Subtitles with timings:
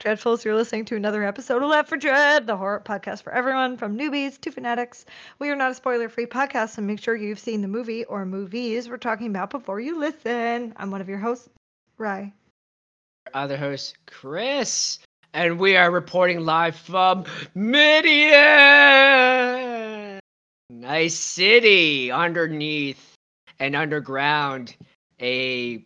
[0.00, 0.44] Dreadfuls.
[0.46, 3.98] You're listening to another episode of Left for Dread, the horror podcast for everyone from
[3.98, 5.04] newbies to fanatics.
[5.38, 8.24] We are not a spoiler free podcast, so make sure you've seen the movie or
[8.24, 10.72] movies we're talking about before you listen.
[10.78, 11.50] I'm one of your hosts,
[11.98, 12.32] Ry.
[13.34, 15.00] Other host, Chris.
[15.34, 18.30] And we are reporting live from Midian!
[20.70, 23.16] Nice city underneath
[23.58, 24.74] and underground.
[25.20, 25.84] A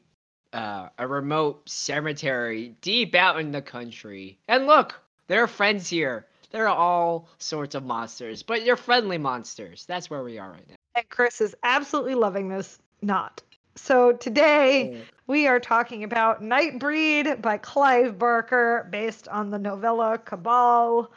[0.55, 4.39] uh, a remote cemetery deep out in the country.
[4.49, 4.95] And look,
[5.27, 6.27] there are friends here.
[6.53, 9.85] There are all sorts of monsters, but you're friendly monsters.
[9.87, 10.77] That's where we are right now.
[10.95, 13.43] And Chris is absolutely loving this not.
[13.75, 21.11] So today we are talking about Nightbreed by Clive Barker, based on the novella Cabal.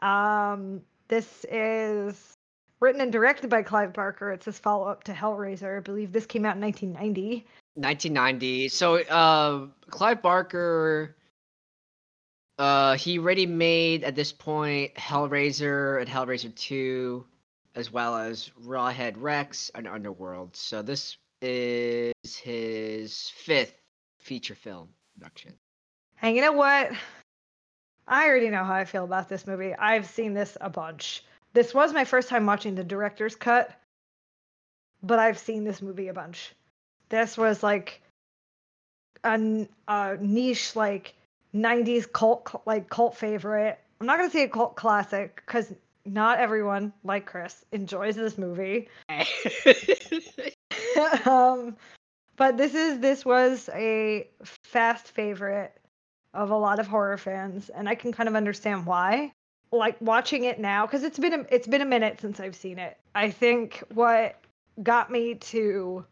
[0.00, 2.33] Um, this is
[2.84, 4.30] written and directed by Clive Barker.
[4.30, 5.78] It's his follow up to Hellraiser.
[5.78, 7.46] I believe this came out in 1990.
[7.74, 8.68] 1990.
[8.68, 11.16] So, uh, Clive Barker,
[12.58, 17.24] uh, he already made at this point Hellraiser and Hellraiser 2,
[17.74, 20.54] as well as Rawhead Rex and Underworld.
[20.54, 23.74] So this is his fifth
[24.18, 25.54] feature film production.
[26.22, 26.92] And you know what?
[28.06, 29.74] I already know how I feel about this movie.
[29.74, 31.24] I've seen this a bunch.
[31.54, 33.70] This was my first time watching the director's cut,
[35.02, 36.52] but I've seen this movie a bunch.
[37.08, 38.02] This was like
[39.22, 41.14] a, a niche like
[41.54, 43.78] 90s cult like cult favorite.
[44.00, 45.72] I'm not to say a cult classic because
[46.04, 48.88] not everyone like chris enjoys this movie.
[51.26, 51.76] Um,
[52.36, 55.72] but this is this was a fast favorite
[56.32, 59.32] of a lot of horror fans and i can kind of understand why
[59.76, 62.78] like watching it now because it's been a, it's been a minute since i've seen
[62.78, 64.36] it i think what
[64.82, 66.04] got me to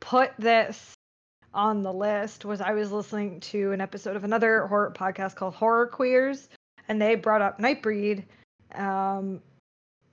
[0.00, 0.96] put this
[1.56, 5.54] on the list was I was listening to an episode of another horror podcast called
[5.54, 6.48] Horror Queers,
[6.86, 8.24] and they brought up Nightbreed
[8.74, 9.40] um,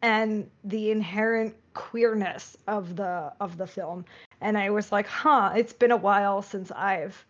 [0.01, 4.05] and the inherent queerness of the of the film.
[4.39, 7.23] And I was like, huh, it's been a while since I've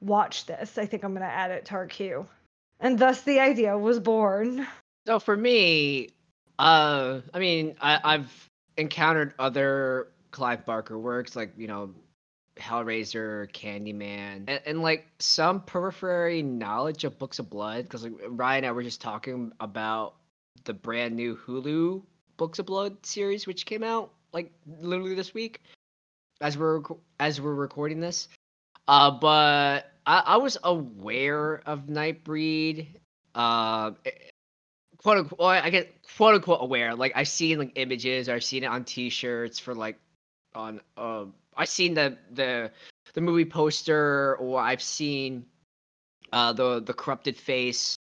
[0.00, 0.76] watched this.
[0.76, 2.26] I think I'm gonna add it to our queue.
[2.84, 4.66] And thus the idea was born.
[5.06, 6.10] So for me,
[6.58, 11.94] uh I mean I, I've encountered other Clive Barker works, like you know,
[12.56, 18.58] Hellraiser, Candyman, and, and like some periphery knowledge of Books of Blood, because like Ryan
[18.58, 20.14] and I were just talking about
[20.64, 22.02] the brand new Hulu
[22.36, 25.62] Books of Blood series, which came out like literally this week,
[26.40, 26.82] as we're
[27.18, 28.28] as we're recording this.
[28.86, 32.88] Uh, but I, I was aware of Nightbreed.
[33.34, 33.92] Uh,
[34.98, 36.94] quote unquote, I get quote unquote aware.
[36.94, 39.98] Like I've seen like images, I've seen it on T-shirts for like
[40.54, 41.24] on uh
[41.56, 42.70] I've seen the the
[43.12, 45.44] the movie poster or I've seen
[46.32, 47.96] uh the the corrupted face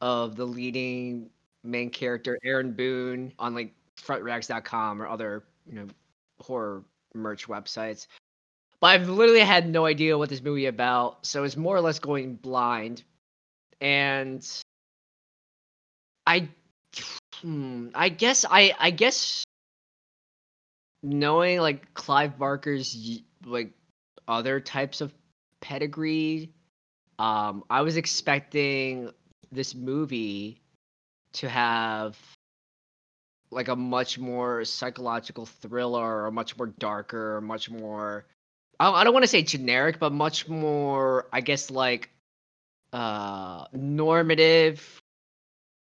[0.00, 1.30] of the leading
[1.64, 5.86] main character Aaron Boone on like fright-rags.com or other, you know,
[6.40, 6.84] horror
[7.14, 8.06] merch websites.
[8.80, 11.98] But I've literally had no idea what this movie about, so it's more or less
[11.98, 13.02] going blind.
[13.80, 14.46] And
[16.26, 16.48] I
[17.40, 19.44] hmm, I guess I I guess
[21.02, 23.72] knowing like Clive Barker's like
[24.28, 25.12] other types of
[25.60, 26.52] pedigree,
[27.18, 29.10] um, I was expecting
[29.50, 30.60] this movie
[31.32, 32.16] to have
[33.50, 38.26] like a much more psychological thriller or much more darker, much more
[38.80, 42.10] I don't want to say generic, but much more, I guess, like
[42.92, 45.00] uh normative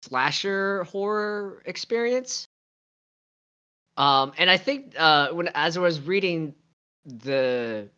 [0.03, 2.47] slasher horror experience.
[3.97, 6.55] Um, and I think uh, when as I was reading
[7.05, 7.89] the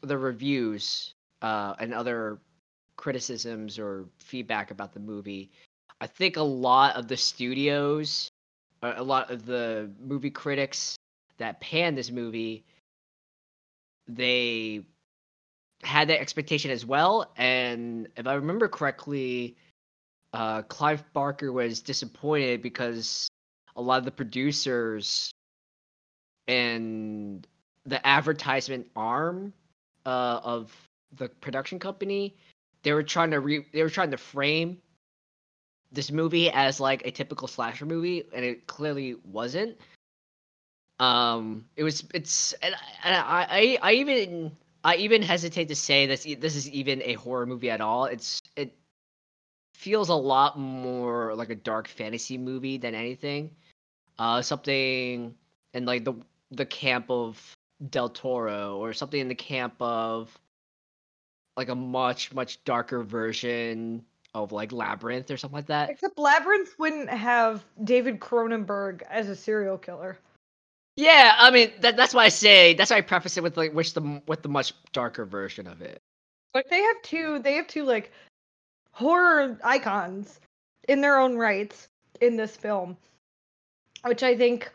[0.00, 2.40] the reviews uh, and other
[2.96, 5.50] criticisms or feedback about the movie,
[6.00, 8.30] I think a lot of the studios,
[8.82, 10.96] a lot of the movie critics
[11.38, 12.64] that panned this movie,
[14.08, 14.84] they
[15.82, 17.32] had that expectation as well.
[17.36, 19.56] And if I remember correctly,
[20.32, 23.28] uh, Clive Barker was disappointed because
[23.76, 25.30] a lot of the producers
[26.48, 27.46] and
[27.84, 29.52] the advertisement arm
[30.06, 30.72] uh, of
[31.16, 32.36] the production company,
[32.82, 34.78] they were trying to re- they were trying to frame
[35.90, 39.76] this movie as like a typical slasher movie, and it clearly wasn't.
[40.98, 42.74] Um, it was it's and,
[43.04, 44.52] I, I I even
[44.84, 48.04] I even hesitate to say this this is even a horror movie at all.
[48.06, 48.74] It's it
[49.74, 53.50] feels a lot more like a dark fantasy movie than anything.
[54.18, 55.34] Uh, something
[55.74, 56.14] in like the
[56.50, 57.56] the camp of
[57.90, 60.38] Del Toro or something in the camp of
[61.56, 64.04] like a much much darker version
[64.34, 65.90] of like Labyrinth or something like that.
[65.90, 70.18] Except Labyrinth wouldn't have David Cronenberg as a serial killer.
[70.96, 73.72] Yeah, I mean that, that's why I say that's why I preface it with like
[73.72, 76.00] which the with the much darker version of it.
[76.54, 78.12] Like they have two they have two like
[78.92, 80.40] horror icons
[80.88, 81.88] in their own rights
[82.20, 82.96] in this film,
[84.04, 84.70] which I think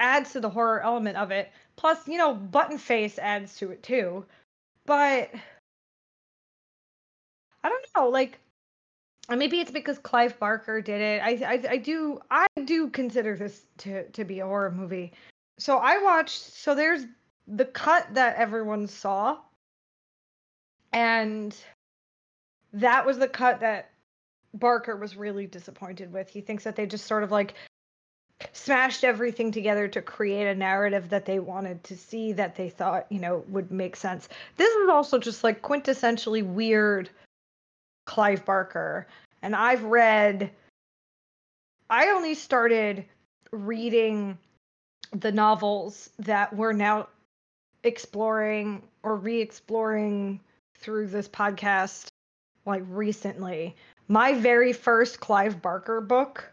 [0.00, 1.52] adds to the horror element of it.
[1.76, 4.24] Plus, you know, Button Face adds to it too.
[4.84, 5.30] But
[7.62, 8.40] I don't know, like
[9.30, 11.22] maybe it's because Clive Barker did it.
[11.22, 15.12] I, I I do I do consider this to to be a horror movie.
[15.58, 17.04] So I watched so there's
[17.46, 19.38] the cut that everyone saw
[20.92, 21.56] and
[22.72, 23.90] that was the cut that
[24.54, 26.28] Barker was really disappointed with.
[26.28, 27.54] He thinks that they just sort of like
[28.52, 33.06] smashed everything together to create a narrative that they wanted to see that they thought,
[33.10, 34.28] you know, would make sense.
[34.56, 37.08] This is also just like quintessentially weird
[38.04, 39.06] Clive Barker.
[39.42, 40.50] And I've read
[41.88, 43.04] I only started
[43.52, 44.38] reading
[45.12, 47.08] the novels that we're now
[47.84, 50.40] exploring or re-exploring
[50.78, 52.08] through this podcast
[52.64, 53.76] like recently.
[54.08, 56.52] My very first Clive Barker book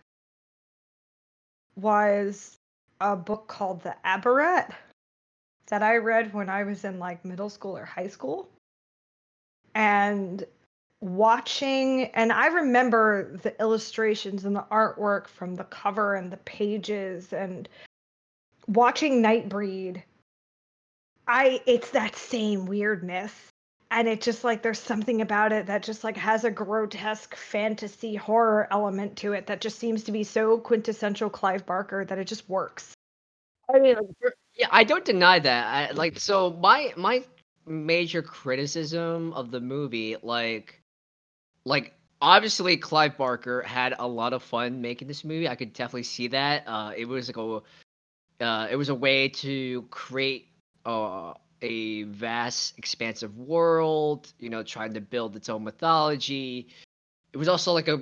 [1.75, 2.57] was
[2.99, 4.73] a book called The Abarat
[5.67, 8.49] that I read when I was in like middle school or high school.
[9.75, 10.43] And
[11.01, 17.31] watching and I remember the illustrations and the artwork from the cover and the pages
[17.31, 17.69] and
[18.69, 20.03] watching Nightbreed.
[21.27, 23.33] I it's that same weirdness
[23.91, 28.15] and it just like there's something about it that just like has a grotesque fantasy
[28.15, 32.25] horror element to it that just seems to be so quintessential Clive Barker that it
[32.25, 32.93] just works.
[33.73, 33.95] I mean,
[34.55, 35.91] yeah, I don't deny that.
[35.91, 37.23] I, like, so my my
[37.65, 40.81] major criticism of the movie, like,
[41.65, 45.47] like obviously Clive Barker had a lot of fun making this movie.
[45.47, 46.63] I could definitely see that.
[46.67, 47.61] Uh, it was like a,
[48.41, 50.47] uh, it was a way to create
[50.85, 56.69] uh a vast, expansive world, you know, trying to build its own mythology.
[57.33, 58.01] It was also like a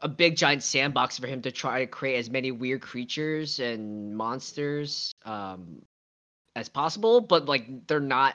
[0.00, 4.16] a big giant sandbox for him to try to create as many weird creatures and
[4.16, 5.80] monsters um,
[6.56, 8.34] as possible, but like they're not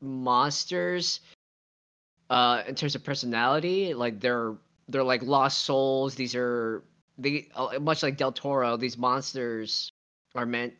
[0.00, 1.20] monsters
[2.30, 3.92] uh, in terms of personality.
[3.92, 4.54] Like they're
[4.88, 6.14] they're like lost souls.
[6.14, 6.82] These are
[7.18, 8.76] they uh, much like Del Toro.
[8.76, 9.92] These monsters
[10.34, 10.74] are meant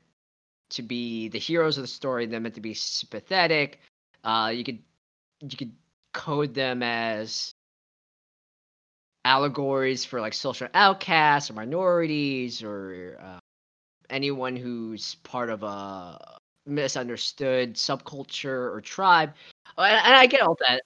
[0.70, 2.26] to be the heroes of the story.
[2.26, 3.80] They're meant to be sympathetic.
[4.24, 4.78] Uh, you could
[5.40, 5.72] you could
[6.12, 7.52] code them as
[9.24, 13.38] allegories for like social outcasts or minorities or uh,
[14.10, 19.32] anyone who's part of a misunderstood subculture or tribe.
[19.76, 20.82] Uh, and, and I get all that.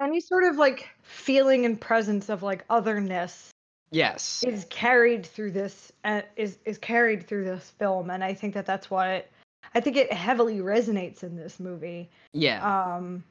[0.00, 3.50] Any sort of like feeling and presence of like otherness
[3.90, 4.44] Yes.
[4.46, 8.64] is carried through this uh, is is carried through this film and i think that
[8.64, 9.28] that's what
[9.74, 12.94] i think it heavily resonates in this movie Yeah.
[12.94, 13.24] um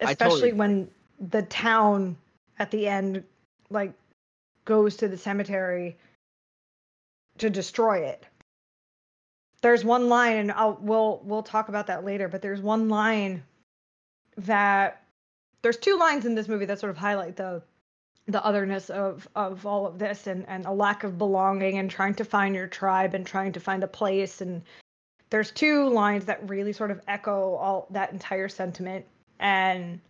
[0.00, 0.90] especially totally- when
[1.30, 2.16] the town
[2.58, 3.24] at the end
[3.70, 3.92] like
[4.64, 5.96] goes to the cemetery
[7.38, 8.24] to destroy it
[9.62, 13.42] there's one line and I'll, we'll we'll talk about that later but there's one line
[14.36, 15.02] that
[15.62, 17.62] there's two lines in this movie that sort of highlight the
[18.26, 22.14] the otherness of of all of this and and a lack of belonging and trying
[22.14, 24.40] to find your tribe and trying to find a place.
[24.40, 24.62] And
[25.30, 29.06] there's two lines that really sort of echo all that entire sentiment.
[29.40, 30.00] And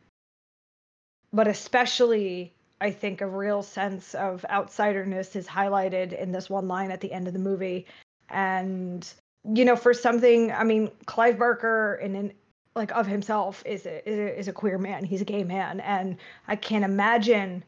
[1.32, 6.90] but especially I think a real sense of outsiderness is highlighted in this one line
[6.90, 7.86] at the end of the movie.
[8.28, 9.10] And
[9.54, 12.32] you know for something I mean Clive Barker in an
[12.74, 15.04] like of himself is a, is a is a queer man.
[15.04, 15.80] He's a gay man.
[15.80, 17.64] And I can't imagine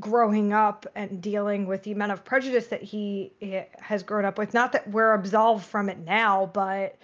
[0.00, 4.38] growing up and dealing with the amount of prejudice that he eh, has grown up
[4.38, 4.54] with.
[4.54, 6.98] Not that we're absolved from it now, but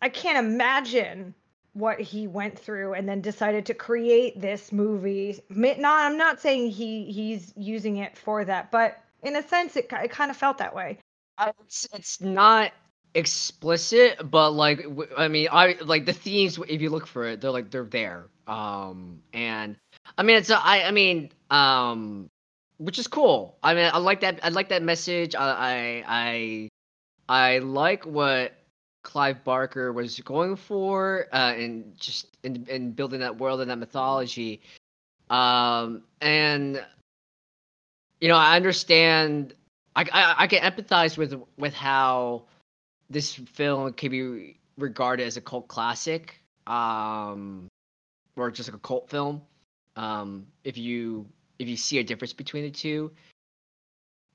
[0.00, 1.34] I can't imagine
[1.74, 5.38] what he went through and then decided to create this movie.
[5.50, 9.88] Not, I'm not saying he he's using it for that, but in a sense, it,
[9.90, 10.98] it kind of felt that way.
[11.36, 12.72] Uh, it's it's not
[13.14, 16.58] explicit, but like I mean, I like the themes.
[16.68, 18.26] If you look for it, they're like they're there.
[18.46, 19.76] Um, and
[20.18, 22.30] I mean, it's a, I I mean, um,
[22.78, 23.56] which is cool.
[23.62, 24.40] I mean, I like that.
[24.42, 25.34] I like that message.
[25.34, 26.68] I I
[27.28, 28.52] I, like what
[29.02, 33.78] Clive Barker was going for, uh, and just in in building that world and that
[33.78, 34.62] mythology.
[35.30, 36.84] Um, and
[38.20, 39.54] you know, I understand.
[39.96, 42.44] I, I I can empathize with with how
[43.10, 46.40] this film can be regarded as a cult classic.
[46.66, 47.68] Um,
[48.36, 49.42] or just like a cult film.
[49.96, 51.26] Um, if you
[51.58, 53.12] if you see a difference between the two,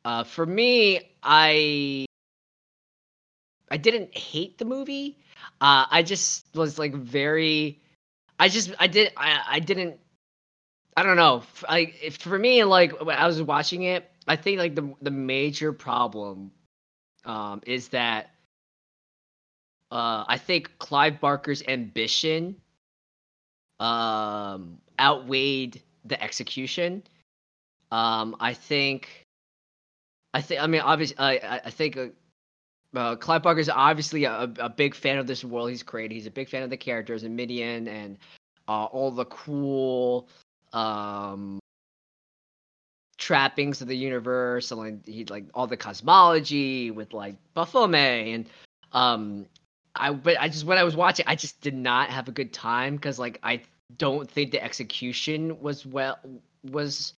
[0.06, 2.06] uh, for me, I
[3.72, 5.18] I didn't hate the movie.
[5.62, 7.82] Uh, I just was like very.
[8.40, 10.00] I just I did I I didn't.
[10.98, 11.44] I don't know.
[11.68, 15.74] Like for me, like when I was watching it, I think like the the major
[15.74, 16.52] problem
[17.26, 18.32] um, is that
[19.92, 22.56] uh, I think Clive Barker's ambition
[23.80, 27.04] um, outweighed the execution.
[27.92, 29.26] Um, I think,
[30.34, 32.08] I think, I mean, obviously, I, I think uh,
[32.96, 36.14] uh, Clive Barker is obviously a, a big fan of this world he's created.
[36.16, 38.18] He's a big fan of the characters and Midian and
[38.68, 40.28] uh, all the cool
[40.74, 41.60] um,
[43.20, 48.50] trappings of the universe and like he like all the cosmology with like Baphomet and
[48.94, 49.46] um
[49.94, 52.54] I but I just when I was watching I just did not have a good
[52.54, 53.62] time because like I
[53.98, 56.20] don't think the execution was well
[56.72, 57.14] was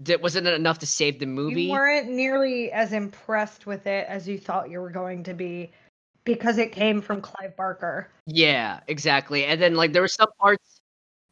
[0.00, 1.64] that wasn't enough to save the movie.
[1.64, 5.70] You weren't nearly as impressed with it as you thought you were going to be
[6.24, 8.10] because it came from Clive Barker.
[8.26, 9.44] Yeah, exactly.
[9.44, 10.80] And then like there were some parts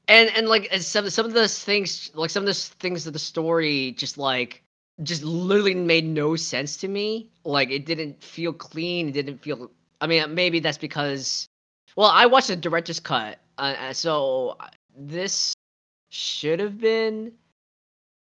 [0.08, 3.18] and and like some some of those things like some of those things of the
[3.18, 4.62] story just like
[5.02, 7.28] just literally made no sense to me.
[7.44, 9.08] Like it didn't feel clean.
[9.08, 9.70] It didn't feel.
[10.00, 11.46] I mean, maybe that's because.
[11.96, 14.56] Well, I watched the director's cut, uh, uh so
[14.96, 15.54] this
[16.10, 17.32] should have been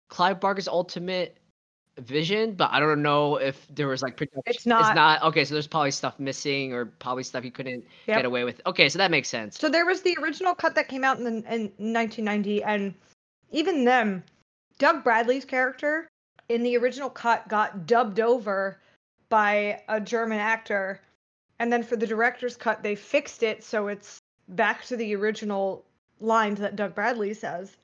[0.08, 1.38] Clive Barker's ultimate
[1.98, 4.42] vision, but I don't know if there was like production.
[4.46, 4.80] It's not.
[4.80, 5.44] It's not okay.
[5.44, 8.18] So there's probably stuff missing, or probably stuff he couldn't yep.
[8.18, 8.60] get away with.
[8.66, 9.58] Okay, so that makes sense.
[9.58, 12.94] So there was the original cut that came out in, the, in 1990, and
[13.50, 14.22] even then,
[14.78, 16.08] Doug Bradley's character
[16.48, 18.80] in the original cut got dubbed over
[19.28, 21.00] by a German actor,
[21.58, 24.18] and then for the director's cut, they fixed it so it's
[24.48, 25.84] back to the original
[26.22, 27.76] lines that Doug Bradley says.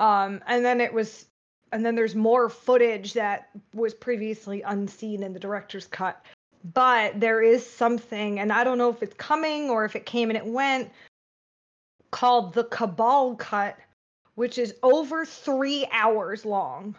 [0.00, 1.26] Um, and then it was
[1.70, 6.24] and then there's more footage that was previously unseen in the director's cut.
[6.72, 10.30] But there is something and i don't know if it's coming or if it came
[10.30, 10.90] and it went
[12.10, 13.76] called the cabal cut
[14.34, 16.94] which is over three hours long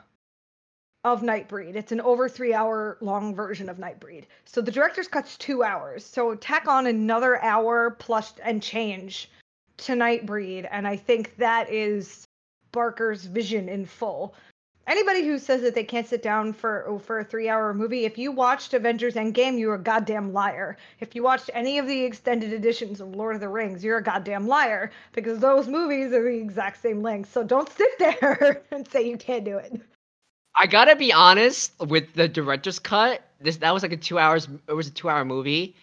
[1.05, 1.75] of nightbreed.
[1.75, 4.25] It's an over three hour long version of nightbreed.
[4.45, 6.05] So the director's cut's two hours.
[6.05, 9.29] So tack on another hour plus and change
[9.79, 12.25] to nightbreed and i think that is
[12.71, 14.33] barker's vision in full
[14.89, 18.05] anybody who says that they can't sit down for oh, for a three hour movie,
[18.05, 20.77] if you watched Avengers Endgame, you're a goddamn liar.
[20.99, 24.03] If you watched any of the extended editions of Lord of the Rings, you're a
[24.03, 27.31] goddamn liar because those movies are the exact same length.
[27.31, 29.79] So don't sit there and say you can't do it.
[30.55, 33.21] I gotta be honest with the director's cut.
[33.39, 34.49] This that was like a two hours.
[34.67, 35.75] It was a two hour movie.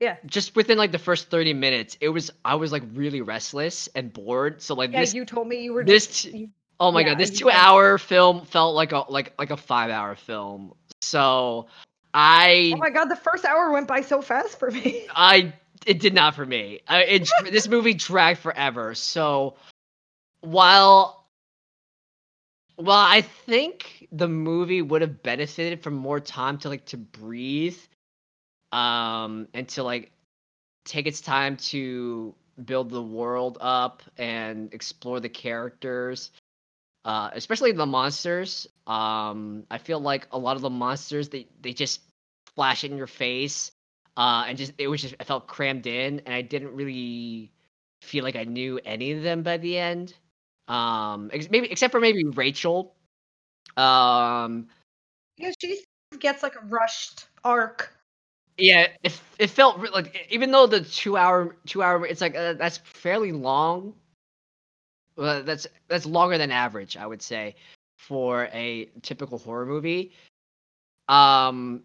[0.00, 0.16] Yeah.
[0.26, 4.12] Just within like the first 30 minutes, it was I was like really restless and
[4.12, 4.60] bored.
[4.60, 7.10] So like yeah, this, you told me you were this just, you, Oh my yeah,
[7.10, 10.74] god, this two hour film felt like a like like a five hour film.
[11.00, 11.68] So
[12.12, 15.06] I Oh my god, the first hour went by so fast for me.
[15.14, 15.54] I
[15.86, 16.80] it did not for me.
[16.86, 18.94] I, it this movie dragged forever.
[18.94, 19.54] So
[20.40, 21.24] while
[22.78, 27.78] well, I think the movie would have benefited from more time to like to breathe
[28.76, 30.12] um and to like
[30.84, 36.30] take its time to build the world up and explore the characters
[37.04, 38.66] uh, especially the monsters.
[38.86, 42.00] Um, I feel like a lot of the monsters they they just
[42.54, 43.72] flash in your face,
[44.16, 47.52] uh, and just it was just I felt crammed in, and I didn't really
[48.02, 50.14] feel like I knew any of them by the end.
[50.68, 52.94] Um, ex- maybe except for maybe Rachel.
[53.76, 54.68] Um,
[55.38, 55.84] yeah, she
[56.20, 57.95] gets like a rushed arc.
[58.58, 62.54] Yeah, it it felt like even though the two hour two hour it's like uh,
[62.54, 63.94] that's fairly long
[65.16, 67.56] well, that's that's longer than average, I would say,
[67.96, 70.12] for a typical horror movie.
[71.08, 71.84] Um,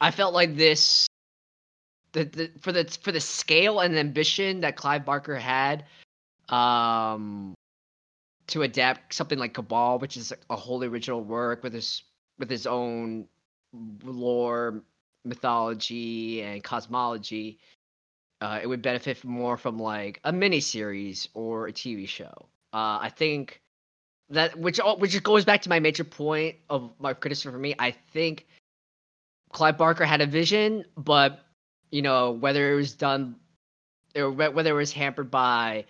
[0.00, 1.06] I felt like this,
[2.12, 5.84] the, the for the for the scale and ambition that Clive Barker had,
[6.48, 7.54] um,
[8.48, 12.02] to adapt something like Cabal, which is a wholly original work with his
[12.38, 13.26] with his own
[14.04, 14.82] lore,
[15.28, 17.58] mythology, and cosmology
[18.40, 22.46] uh, it would benefit more from like a mini series or a TV show.
[22.72, 23.60] Uh, I think
[24.30, 27.74] that which which goes back to my major point of my criticism for me.
[27.78, 28.46] I think
[29.52, 31.40] Clive Barker had a vision, but
[31.90, 33.36] you know whether it was done
[34.14, 35.84] or whether it was hampered by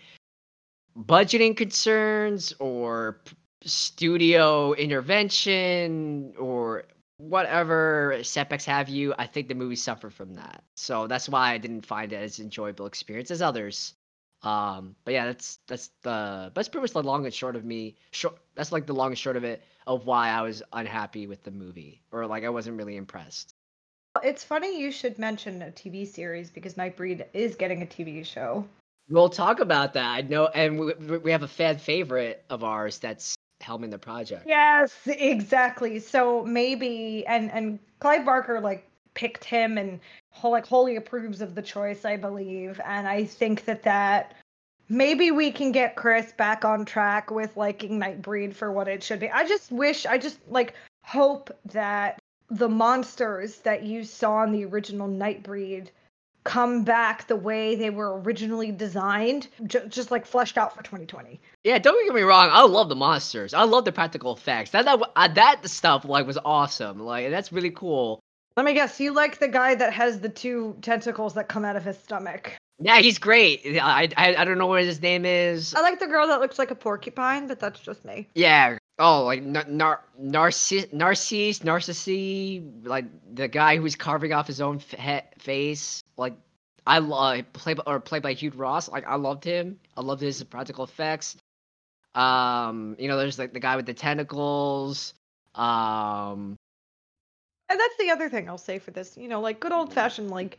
[0.98, 3.20] budgeting concerns or
[3.64, 6.84] studio intervention or
[7.18, 10.62] whatever setbacks have you, I think the movie suffered from that.
[10.76, 13.94] So that's why I didn't find it as enjoyable experience as others.
[14.42, 17.96] Um, but yeah, that's that's the that's pretty much the long and short of me.
[18.12, 18.38] Short.
[18.54, 21.50] That's like the long and short of it of why I was unhappy with the
[21.50, 23.54] movie, or like I wasn't really impressed.
[24.22, 28.64] It's funny you should mention a TV series because Nightbreed is getting a TV show.
[29.10, 30.06] We'll talk about that.
[30.06, 33.37] I know, and we, we have a fan favorite of ours that's
[33.68, 34.44] helming the project.
[34.46, 35.98] Yes, exactly.
[35.98, 40.00] So maybe and and Clive Barker like picked him and
[40.42, 44.34] like wholly approves of the choice, I believe, and I think that that
[44.88, 49.20] maybe we can get Chris back on track with liking Nightbreed for what it should
[49.20, 49.30] be.
[49.30, 52.20] I just wish, I just like hope that
[52.50, 55.88] the monsters that you saw in the original Nightbreed
[56.48, 61.38] come back the way they were originally designed, j- just like fleshed out for 2020.
[61.62, 62.48] Yeah, don't get me wrong.
[62.50, 63.52] I love the monsters.
[63.52, 64.70] I love the practical effects.
[64.70, 67.00] That that uh, that stuff like was awesome.
[67.00, 68.20] Like that's really cool.
[68.56, 68.98] Let me guess.
[68.98, 72.56] You like the guy that has the two tentacles that come out of his stomach?
[72.80, 73.60] Yeah, he's great.
[73.80, 75.74] I, I, I don't know what his name is.
[75.74, 78.28] I like the girl that looks like a porcupine, but that's just me.
[78.34, 84.80] Yeah, Oh, like nar- narciss narciss Narcisse, like the guy who's carving off his own
[84.80, 86.02] face.
[86.16, 86.34] Like
[86.84, 88.88] I love play or played by Hugh Ross.
[88.88, 89.78] Like I loved him.
[89.96, 91.36] I loved his practical effects.
[92.16, 95.14] Um, you know, there's like the guy with the tentacles.
[95.54, 96.56] Um,
[97.68, 99.16] and that's the other thing I'll say for this.
[99.16, 100.58] You know, like good old fashioned like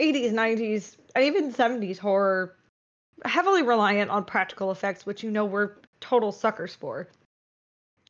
[0.00, 2.56] 80s, 90s, and even 70s horror,
[3.26, 7.08] heavily reliant on practical effects, which you know we're total suckers for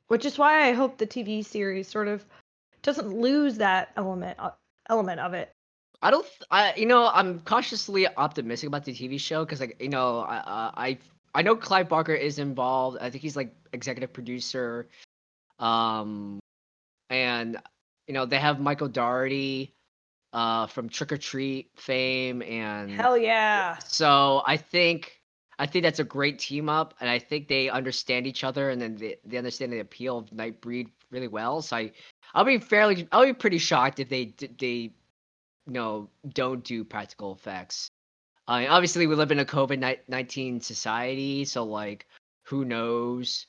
[0.09, 2.25] which is why I hope the TV series sort of
[2.83, 4.51] doesn't lose that element uh,
[4.89, 5.51] element of it.
[6.03, 6.27] I don't.
[6.51, 10.37] I you know I'm cautiously optimistic about the TV show because like you know I
[10.37, 10.99] uh, I
[11.35, 12.99] I know Clive Barker is involved.
[13.01, 14.89] I think he's like executive producer.
[15.59, 16.41] Um,
[17.11, 17.59] and
[18.07, 19.75] you know they have Michael Dougherty,
[20.35, 23.79] uh, from Trick 'r Treat fame, and hell yeah.
[23.79, 25.21] So I think
[25.59, 28.81] I think that's a great team up, and I think they understand each other, and
[28.81, 31.63] then they, they understand the appeal of Nightbreed really well.
[31.63, 31.93] So I,
[32.35, 34.93] I'll be fairly, I'll be pretty shocked if they they,
[35.67, 37.89] you know, don't do practical effects.
[38.47, 42.07] I mean, obviously, we live in a COVID nineteen society, so like,
[42.43, 43.47] who knows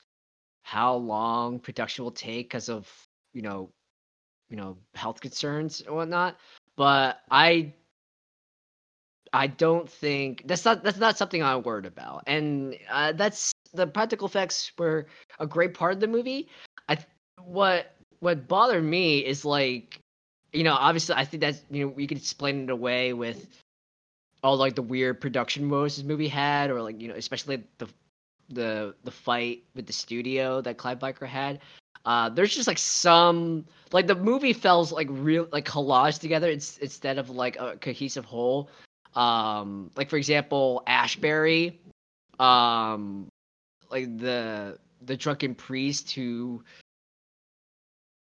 [0.62, 2.88] how long production will take because of
[3.32, 3.70] you know,
[4.48, 6.36] you know, health concerns and whatnot.
[6.76, 7.74] But I
[9.36, 13.86] I don't think that's not that's not something I'm worried about, and uh, that's the
[13.86, 15.06] practical effects were
[15.38, 16.48] a great part of the movie.
[16.88, 16.96] I
[17.44, 20.00] what what bothered me is like,
[20.54, 23.46] you know, obviously I think that you know we could explain it away with
[24.42, 27.88] all like the weird production modes this movie had, or like you know especially the
[28.48, 31.60] the the fight with the studio that Clive Barker had.
[32.06, 36.78] Uh, there's just like some like the movie feels like real like collage together it's,
[36.78, 38.70] instead of like a cohesive whole
[39.16, 41.78] um like for example Ashberry
[42.38, 43.28] um
[43.90, 46.62] like the the drunken priest who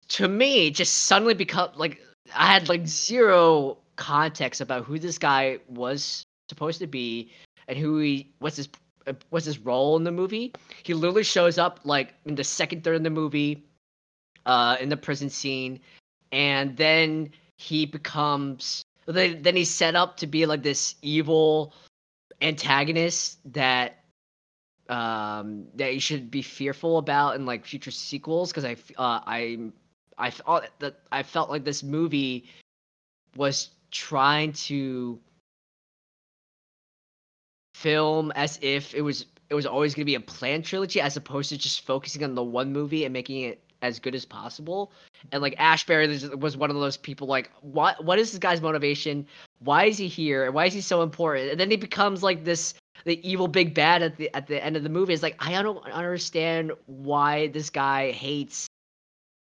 [0.09, 2.01] to me just suddenly become like
[2.35, 7.31] i had like zero context about who this guy was supposed to be
[7.69, 8.69] and who he what's his
[9.31, 10.53] what's his role in the movie.
[10.83, 13.65] He literally shows up like in the second third of the movie
[14.47, 15.81] uh in the prison scene
[16.33, 21.75] and then he becomes then then he's set up to be like this evil
[22.41, 24.05] antagonist that
[24.89, 29.71] um that you should be fearful about in like future sequels because I uh, I
[30.19, 32.49] I thought that I felt like this movie
[33.37, 35.19] was trying to
[37.75, 41.17] film as if it was it was always going to be a planned trilogy as
[41.17, 44.91] opposed to just focusing on the one movie and making it as good as possible.
[45.31, 49.27] And like Ashberry was one of those people like what what is this guy's motivation?
[49.61, 50.47] Why is he here?
[50.47, 51.51] And Why is he so important?
[51.51, 54.77] And then he becomes like this the evil big bad at the at the end
[54.77, 55.13] of the movie.
[55.13, 58.67] It's like I don't understand why this guy hates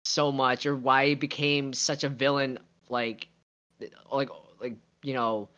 [0.05, 3.27] so much or why he became such a villain like
[4.11, 4.29] like
[4.61, 5.49] like you know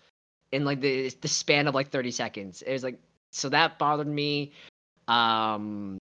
[0.51, 2.63] in like the the span of like 30 seconds.
[2.63, 2.99] It was like
[3.31, 4.53] so that bothered me.
[5.07, 6.00] Um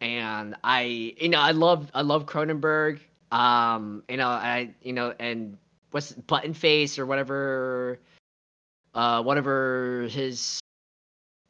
[0.00, 3.00] and I you know I love I love Cronenberg.
[3.32, 5.56] Um, you know I you know and
[5.90, 7.98] what's Button Face or whatever,
[8.94, 10.60] uh, whatever his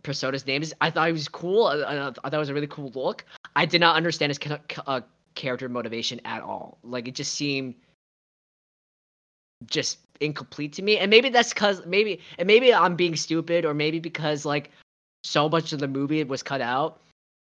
[0.02, 0.74] persona's name is.
[0.80, 1.66] I thought he was cool.
[1.66, 3.24] I, I, thought it was a really cool look.
[3.56, 4.38] I did not understand his
[4.86, 5.00] uh,
[5.34, 6.78] character motivation at all.
[6.84, 7.74] Like it just seemed
[9.66, 10.98] just incomplete to me.
[10.98, 14.70] And maybe that's because maybe and maybe I'm being stupid or maybe because like
[15.24, 17.00] so much of the movie was cut out.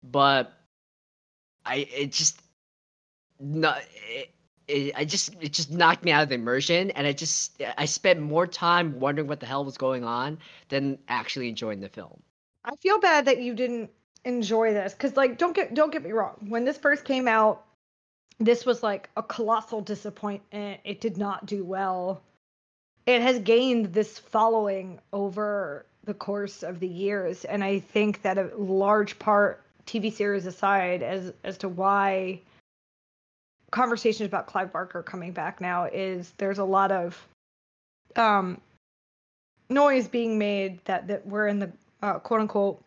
[0.04, 0.54] But
[1.66, 2.42] I it just
[3.40, 4.32] not it,
[4.68, 7.86] it, I just it just knocked me out of the immersion, and I just I
[7.86, 12.22] spent more time wondering what the hell was going on than actually enjoying the film.
[12.64, 13.92] I feel bad that you didn't
[14.24, 16.38] enjoy this because like don't get don't get me wrong.
[16.48, 17.64] When this first came out
[18.40, 20.82] this was like a colossal disappointment.
[20.84, 22.22] It did not do well.
[23.06, 28.38] It has gained this following over the course of the years and i think that
[28.38, 32.40] a large part tv series aside as as to why
[33.72, 37.28] conversations about clive barker coming back now is there's a lot of
[38.16, 38.60] um
[39.70, 41.72] noise being made that that we're in the
[42.02, 42.82] uh, quote unquote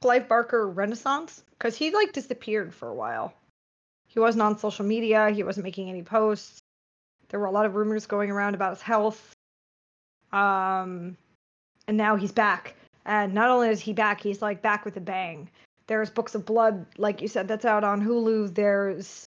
[0.00, 3.34] Clive Barker renaissance because he like disappeared for a while.
[4.06, 5.30] He wasn't on social media.
[5.30, 6.60] He wasn't making any posts.
[7.28, 9.32] There were a lot of rumors going around about his health.
[10.32, 11.16] Um,
[11.86, 12.74] and now he's back.
[13.04, 15.48] And not only is he back, he's like back with a bang.
[15.88, 18.54] There's Books of Blood, like you said, that's out on Hulu.
[18.54, 19.26] There's,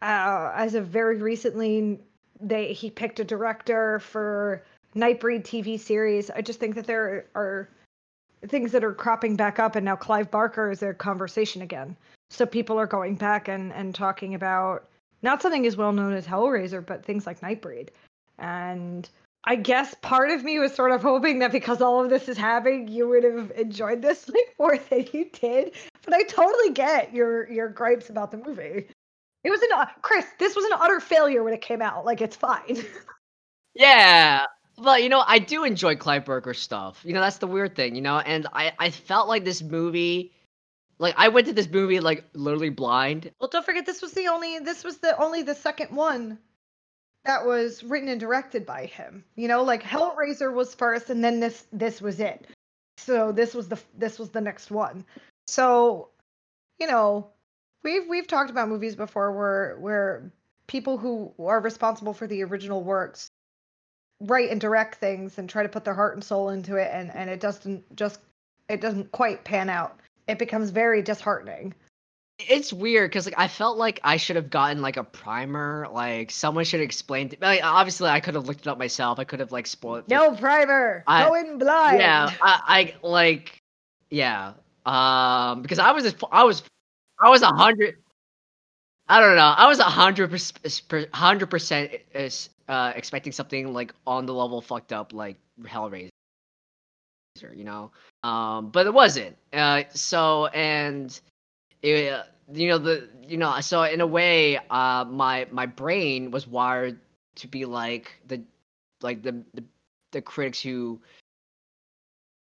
[0.00, 2.00] uh, as of very recently,
[2.40, 4.62] they he picked a director for
[4.94, 6.30] Nightbreed TV series.
[6.30, 7.68] I just think that there are
[8.46, 11.96] things that are cropping back up and now Clive Barker is a conversation again.
[12.30, 14.88] So people are going back and, and talking about
[15.22, 17.88] not something as well known as Hellraiser, but things like Nightbreed.
[18.38, 19.08] And
[19.44, 22.36] I guess part of me was sort of hoping that because all of this is
[22.36, 25.72] happening, you would have enjoyed this like more than you did.
[26.04, 28.88] But I totally get your your gripes about the movie.
[29.44, 30.26] It was an uh, Chris.
[30.38, 32.04] This was an utter failure when it came out.
[32.04, 32.84] Like it's fine.
[33.74, 34.46] yeah,
[34.76, 37.00] but you know, I do enjoy Clive Barker stuff.
[37.04, 40.32] You know, that's the weird thing, you know, and I I felt like this movie
[40.98, 43.30] like I went to this movie like literally blind.
[43.40, 46.38] Well, don't forget this was the only this was the only the second one
[47.28, 49.22] that was written and directed by him.
[49.36, 52.46] You know, like Hellraiser was first and then this this was it.
[52.96, 55.04] So this was the this was the next one.
[55.46, 56.08] So,
[56.78, 57.28] you know,
[57.84, 60.32] we've we've talked about movies before where where
[60.68, 63.30] people who are responsible for the original works
[64.20, 67.14] write and direct things and try to put their heart and soul into it and
[67.14, 68.20] and it doesn't just
[68.70, 71.74] it doesn't quite pan out it becomes very disheartening
[72.38, 76.30] it's weird because like I felt like I should have gotten like a primer, like
[76.30, 77.30] someone should explain.
[77.30, 79.18] To, like, obviously, I could have looked it up myself.
[79.18, 80.08] I could have like spoiled.
[80.08, 81.02] No primer.
[81.06, 82.00] I, Go in blind.
[82.00, 83.58] Yeah, I, I like,
[84.10, 84.52] yeah,
[84.86, 86.62] um, because I was I was
[87.20, 87.96] I was a hundred.
[89.08, 89.54] I don't know.
[89.56, 91.92] I was a hundred percent, hundred percent
[92.68, 96.10] uh, expecting something like on the level fucked up like Hellraiser,
[97.54, 97.90] you know.
[98.22, 99.36] Um, but it wasn't.
[99.52, 101.18] Uh, so and
[101.82, 106.46] it, you know the you know so in a way, uh, my my brain was
[106.46, 106.98] wired
[107.36, 108.42] to be like the
[109.02, 109.64] like the the,
[110.12, 111.00] the critics who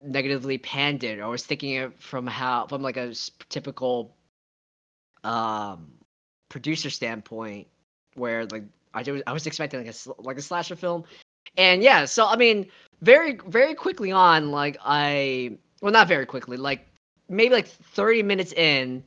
[0.03, 1.21] negatively panned it.
[1.21, 3.15] Or was thinking it from how from like a
[3.49, 4.15] typical
[5.25, 5.91] um
[6.51, 7.67] producer standpoint
[8.15, 11.05] where like I was I was expecting like a like a slasher film,
[11.57, 12.67] and yeah, so I mean,
[13.01, 16.87] very very quickly on, like I well not very quickly, like
[17.29, 19.03] maybe like thirty minutes in,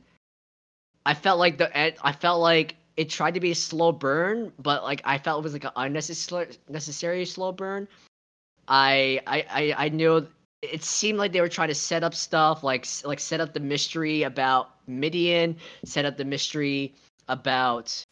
[1.08, 1.74] I felt like the
[2.06, 5.44] I felt like it tried to be a slow burn, but like I felt it
[5.44, 7.88] was like an unnecessary necessary slow burn.
[8.68, 10.28] I I I, I knew
[10.60, 13.60] it seemed like they were trying to set up stuff like like set up the
[13.60, 16.94] mystery about Midian, set up the mystery
[17.28, 18.04] about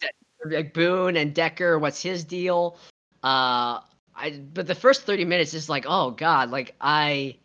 [0.46, 2.78] like Boone and Decker, what's his deal?
[3.22, 7.36] Uh, I but the first thirty minutes is like, oh god, like I,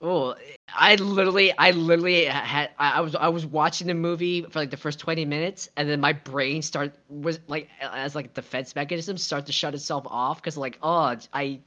[0.00, 0.34] oh,
[0.74, 4.76] I literally, I literally had, I, was, I was watching the movie for like the
[4.76, 9.46] first twenty minutes, and then my brain start was like as like defense mechanism start
[9.46, 11.60] to shut itself off because like, oh, I,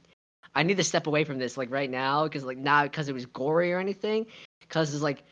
[0.54, 3.14] I need to step away from this like right now because like not because it
[3.14, 4.26] was gory or anything,
[4.60, 5.22] because it's like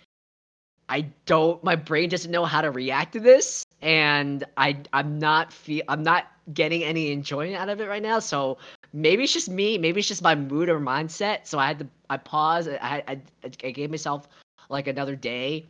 [0.90, 5.52] I don't my brain doesn't know how to react to this and I I'm not
[5.52, 8.18] feel I'm not getting any enjoyment out of it right now.
[8.18, 8.58] So
[8.92, 11.46] maybe it's just me, maybe it's just my mood or mindset.
[11.46, 14.28] So I had to I paused, I I, I gave myself
[14.68, 15.68] like another day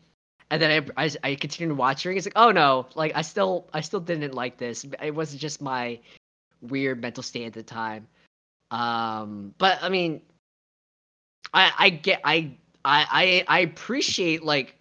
[0.50, 2.16] and then I, I, I continued watching.
[2.16, 4.86] It's like, oh no, like I still I still didn't like this.
[5.02, 6.00] It wasn't just my
[6.62, 8.08] weird mental state at the time.
[8.70, 10.22] Um, but I mean,
[11.52, 14.76] I I get I I I appreciate like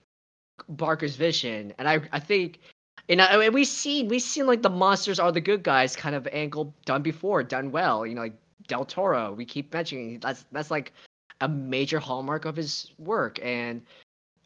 [0.69, 2.59] Barker's vision, and I I think.
[3.07, 6.13] And, I, and we've seen we've seen like the monsters are the good guys kind
[6.15, 8.05] of angle done before, done well.
[8.05, 8.35] You know, like
[8.67, 9.33] Del Toro.
[9.33, 10.93] We keep mentioning that's that's like
[11.41, 13.81] a major hallmark of his work, and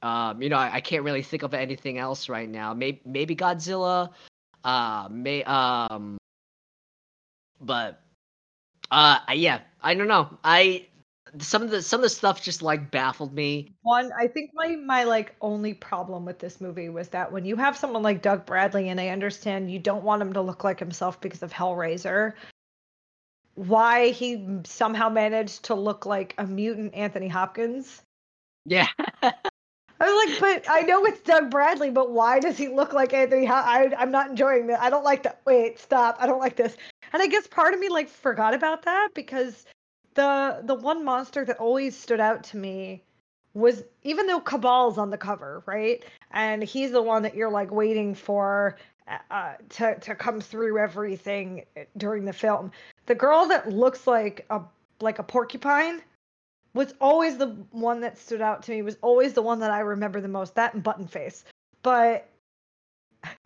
[0.02, 2.74] um, you know, I, I, can't really think of anything else right now.
[2.74, 4.10] Maybe maybe Godzilla,
[4.64, 6.18] uh, may um,
[7.62, 8.02] but
[8.92, 10.38] uh, yeah, I don't know.
[10.44, 10.88] I
[11.39, 13.74] some of the some of the stuff just like baffled me.
[13.84, 17.56] One, I think my my like only problem with this movie was that when you
[17.58, 20.80] have someone like Doug Bradley, and I understand you don't want him to look like
[20.80, 22.34] himself because of Hellraiser,
[23.56, 28.02] why he somehow managed to look like a mutant Anthony Hopkins
[28.65, 28.88] Yeah.
[30.00, 33.13] I was like, but I know it's Doug Bradley, but why does he look like
[33.13, 33.46] Anthony?
[33.46, 34.78] Ho- I, I'm not enjoying this.
[34.80, 35.41] I don't like that.
[35.46, 36.17] Wait, stop.
[36.19, 36.76] I don't like this.
[37.13, 39.65] And I guess part of me like forgot about that because
[40.15, 43.04] the the one monster that always stood out to me
[43.54, 46.04] was even though Cabal's on the cover, right?
[46.32, 48.78] And he's the one that you're like waiting for
[49.30, 51.65] uh, to to come through everything
[51.97, 52.71] during the film.
[53.06, 54.62] The girl that looks like a
[55.02, 56.02] like a porcupine
[56.73, 58.82] was always the one that stood out to me.
[58.82, 60.56] Was always the one that I remember the most.
[60.56, 61.43] That and Button Face.
[61.84, 62.30] But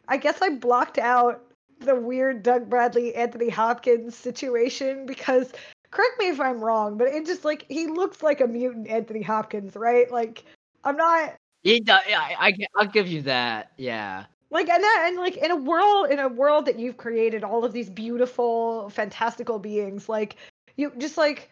[0.08, 1.44] I guess I blocked out
[1.80, 5.52] the weird Doug Bradley Anthony Hopkins situation because
[5.98, 9.24] correct me if I'm wrong, but it just like he looks like a mutant Anthony
[9.24, 10.10] Hopkins, right?
[10.12, 10.46] Like
[10.84, 11.36] I'm not.
[11.64, 12.02] He does.
[12.08, 13.72] I, I I'll give you that.
[13.78, 14.26] Yeah.
[14.52, 17.66] Like and that and like in a world in a world that you've created all
[17.66, 20.38] of these beautiful fantastical beings like
[20.78, 21.50] you just like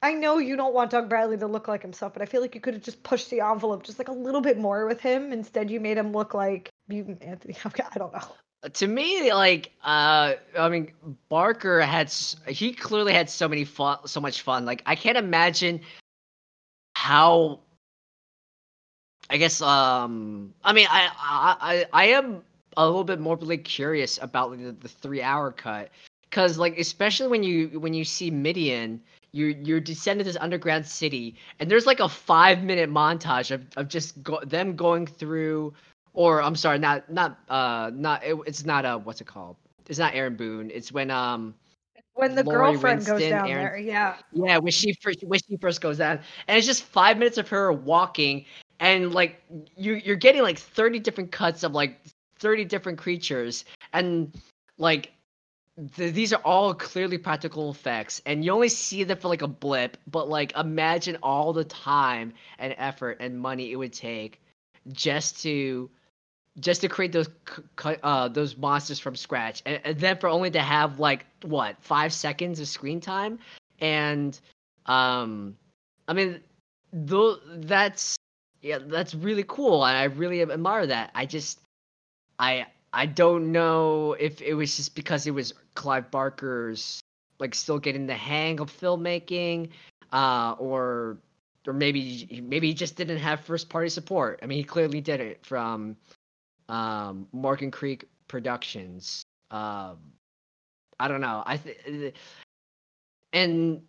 [0.00, 2.54] I know you don't want Doug Bradley to look like himself, but I feel like
[2.54, 5.32] you could have just pushed the envelope just like a little bit more with him.
[5.32, 7.56] Instead, you made him look like mutant Anthony.
[7.64, 8.28] I don't know.
[8.72, 10.92] To me, like, uh, I mean,
[11.28, 12.12] Barker had
[12.48, 14.64] he clearly had so many fun, so much fun.
[14.64, 15.80] Like, I can't imagine
[16.94, 17.60] how.
[19.30, 22.42] I guess, um, I mean, I, I, I am
[22.78, 25.90] a little bit morbidly curious about the, the three hour cut
[26.22, 29.00] because, like, especially when you when you see Midian
[29.32, 33.88] you you're descending this underground city and there's like a five minute montage of, of
[33.88, 35.72] just go, them going through
[36.14, 39.56] or i'm sorry not not uh not it, it's not a what's it called?
[39.88, 40.70] It's not aaron boone.
[40.72, 41.54] It's when um
[42.14, 44.16] when the Lori girlfriend Winston, goes down Aaron, there yeah.
[44.32, 46.20] Yeah when she first when she first goes down.
[46.46, 48.44] And it's just five minutes of her walking
[48.80, 49.40] and like
[49.76, 51.98] you you're getting like 30 different cuts of like
[52.38, 53.64] 30 different creatures.
[53.92, 54.32] And
[54.78, 55.12] like
[55.96, 58.20] th- these are all clearly practical effects.
[58.26, 62.32] And you only see them for like a blip but like imagine all the time
[62.58, 64.40] and effort and money it would take
[64.92, 65.88] just to
[66.60, 67.28] just to create those
[68.02, 69.62] uh those monsters from scratch.
[69.66, 73.38] And, and then for only to have like what five seconds of screen time?
[73.80, 74.38] And
[74.86, 75.56] um
[76.08, 76.40] i mean
[76.92, 78.16] though that's
[78.62, 81.10] yeah that's really cool and i really admire that.
[81.14, 81.60] I just
[82.38, 87.00] i I don't know if it was just because it was Clive Barker's
[87.38, 89.70] like still getting the hang of filmmaking,
[90.12, 91.18] uh, or
[91.66, 94.40] or maybe maybe he just didn't have first party support.
[94.42, 95.96] I mean, he clearly did it from
[96.68, 99.22] um, Morgan Creek Productions.
[99.50, 99.98] Um,
[101.00, 101.42] I don't know.
[101.46, 102.14] I th-
[103.32, 103.82] and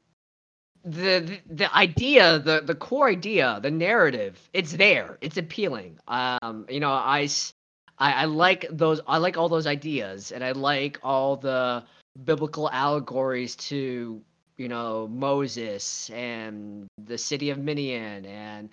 [0.83, 5.17] the, the the idea, the the core idea, the narrative, it's there.
[5.21, 5.99] It's appealing.
[6.07, 7.27] Um, you know, I
[7.97, 9.01] I, I like those.
[9.07, 11.83] I like all those ideas, and I like all the
[12.23, 14.21] biblical allegories to
[14.57, 18.69] you know Moses and the city of Midian and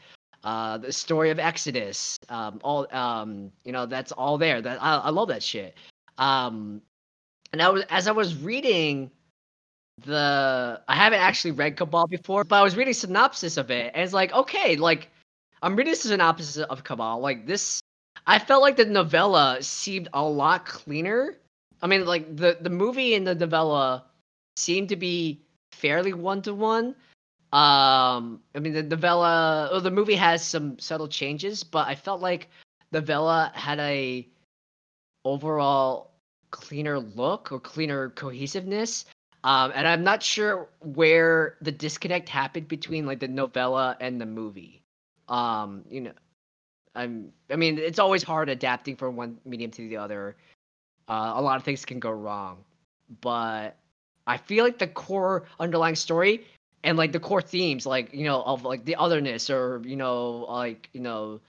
[0.46, 2.16] uh, the story of Exodus.
[2.28, 4.62] Um, all um, you know, that's all there.
[4.62, 5.76] That I, I love that shit.
[6.18, 6.80] Um,
[7.52, 9.10] and I was as I was reading
[10.04, 14.04] the, I haven't actually read Cabal before, but I was reading synopsis of it, and
[14.04, 15.10] it's like, okay, like
[15.62, 17.18] I'm reading the synopsis of Cabal.
[17.18, 17.80] Like this
[18.24, 21.38] I felt like the novella seemed a lot cleaner.
[21.82, 24.04] I mean, like the the movie and the novella
[24.56, 26.94] seemed to be fairly one to one.
[27.52, 32.20] Um, I mean, the novella, or the movie has some subtle changes, but I felt
[32.20, 32.48] like
[32.90, 34.26] the novella had a
[35.24, 36.12] overall
[36.50, 39.04] cleaner look or cleaner cohesiveness.
[39.44, 44.26] Um, and I'm not sure where the disconnect happened between like the novella and the
[44.26, 44.82] movie.
[45.28, 46.12] Um, you know,
[46.94, 47.32] I'm.
[47.50, 50.36] I mean, it's always hard adapting from one medium to the other.
[51.08, 52.64] Uh, a lot of things can go wrong,
[53.20, 53.76] but
[54.26, 56.44] I feel like the core underlying story
[56.84, 60.46] and like the core themes, like you know, of like the otherness or you know,
[60.48, 61.40] like you know,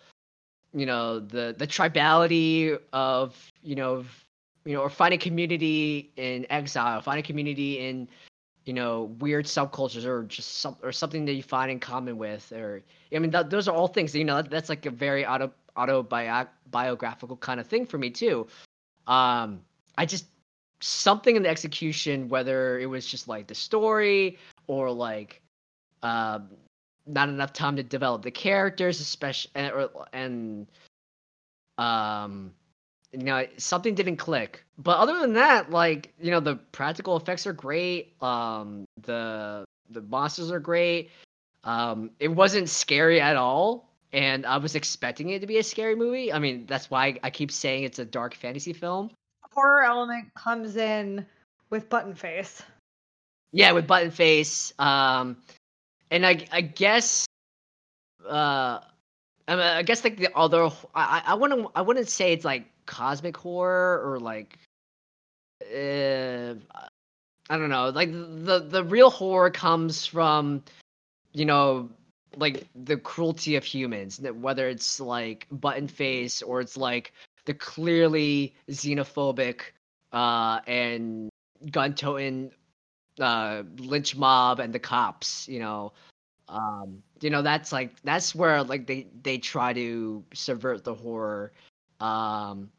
[0.73, 4.05] you know, the the tribality of you know,
[4.65, 8.07] you know, or finding community in exile, finding community in
[8.67, 12.51] you know weird subcultures or just some or something that you find in common with
[12.51, 12.83] or
[13.15, 15.49] i mean that, those are all things you know that, that's like a very auto
[15.77, 18.47] autobiographical kind of thing for me too.
[19.07, 19.61] Um
[19.97, 20.25] i just
[20.81, 24.37] something in the execution whether it was just like the story
[24.67, 25.41] or like
[26.03, 26.49] um
[27.05, 30.67] not enough time to develop the characters especially and, or, and
[31.77, 32.51] um
[33.11, 34.63] you know something didn't click.
[34.77, 40.01] But other than that like you know the practical effects are great um the the
[40.01, 41.11] monsters are great.
[41.63, 45.95] Um it wasn't scary at all and i was expecting it to be a scary
[45.95, 46.31] movie.
[46.31, 49.11] I mean that's why i keep saying it's a dark fantasy film.
[49.51, 51.25] Horror element comes in
[51.69, 52.61] with button face
[53.51, 55.37] yeah with button face um
[56.11, 57.25] and i i guess
[58.27, 58.79] uh
[59.47, 63.37] I, I guess like the other I I wouldn't I wouldn't say it's like cosmic
[63.37, 64.57] horror or like
[65.61, 66.53] uh,
[67.49, 70.63] I don't know like the the real horror comes from
[71.33, 71.89] you know
[72.35, 77.13] like the cruelty of humans whether it's like button face or it's like
[77.45, 79.61] the clearly xenophobic
[80.11, 81.29] uh and
[81.71, 82.51] gun toting
[83.19, 85.91] uh lynch mob and the cops you know
[86.49, 91.51] um you know that's like that's where like they they try to subvert the horror.
[91.99, 92.69] Um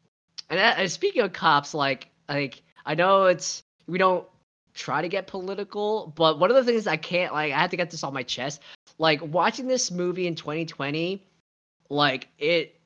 [0.49, 4.25] and, and speaking of cops like like i know it's we don't
[4.73, 7.77] try to get political but one of the things i can't like i have to
[7.77, 8.61] get this on my chest.
[8.97, 11.23] Like watching this movie in 2020
[11.89, 12.79] like it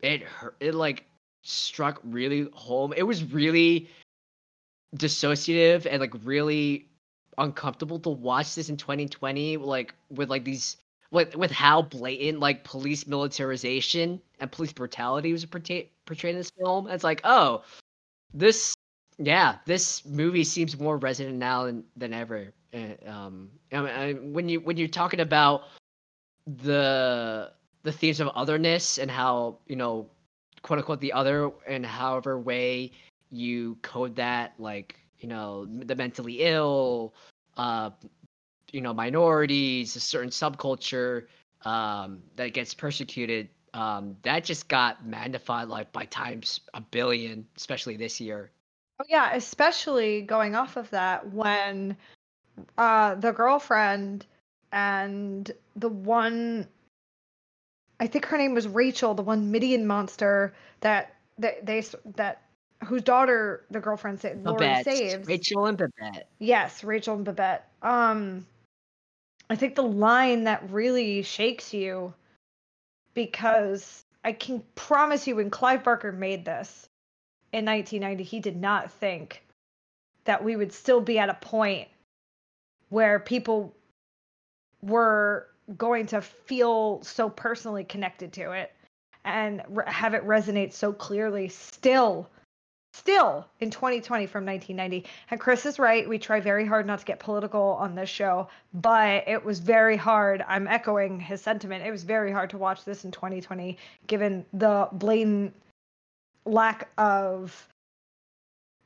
[0.00, 0.22] it
[0.60, 1.06] it like
[1.42, 2.92] struck really home.
[2.96, 3.88] It was really
[4.96, 6.86] dissociative and like really
[7.38, 10.76] uncomfortable to watch this in 2020 like with like these
[11.10, 16.50] with with how blatant like police militarization and police brutality was portrayed portrayed in this
[16.58, 16.88] film.
[16.88, 17.62] It's like oh
[18.34, 18.74] this
[19.18, 22.52] yeah this movie seems more resonant now than than ever.
[23.06, 25.64] Um I mean, when you when you're talking about
[26.46, 27.52] the
[27.82, 30.08] the themes of otherness and how you know
[30.62, 32.92] quote unquote the other and however way
[33.32, 37.14] you code that like you know the mentally ill
[37.56, 37.90] uh
[38.70, 41.26] you know minorities a certain subculture
[41.64, 47.96] um that gets persecuted um that just got magnified like by times a billion especially
[47.96, 48.50] this year.
[49.00, 51.96] Oh yeah especially going off of that when
[52.76, 54.26] uh the girlfriend
[54.72, 56.68] and the one
[58.02, 61.84] I think her name was Rachel, the one Midian monster that that they
[62.16, 62.41] that
[62.84, 65.26] whose daughter the girlfriend sa- Lori saves.
[65.26, 66.28] Rachel and Babette.
[66.38, 67.68] Yes, Rachel and Babette.
[67.82, 68.46] Um,
[69.48, 72.14] I think the line that really shakes you
[73.14, 76.88] because I can promise you when Clive Barker made this
[77.52, 79.42] in 1990, he did not think
[80.24, 81.88] that we would still be at a point
[82.88, 83.74] where people
[84.82, 88.72] were going to feel so personally connected to it
[89.24, 92.28] and have it resonate so clearly still
[92.92, 96.08] still in 2020 from 1990 and chris is right.
[96.08, 99.96] We try very hard not to get political on this show but it was very
[99.96, 100.44] hard.
[100.46, 101.86] I'm echoing his sentiment.
[101.86, 105.54] It was very hard to watch this in 2020 given the blatant
[106.44, 107.68] lack of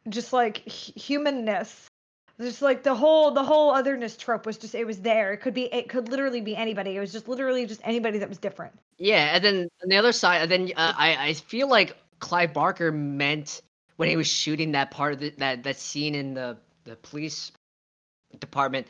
[0.09, 1.87] just like humanness.
[2.39, 5.33] Just like the whole the whole otherness trope was just it was there.
[5.33, 6.95] It could be it could literally be anybody.
[6.95, 8.79] It was just literally just anybody that was different.
[8.99, 12.53] Yeah and then on the other side and then uh, i i feel like clive
[12.53, 13.63] barker meant
[13.97, 17.53] when he was shooting that part of the, that that scene in the the police
[18.41, 18.87] department,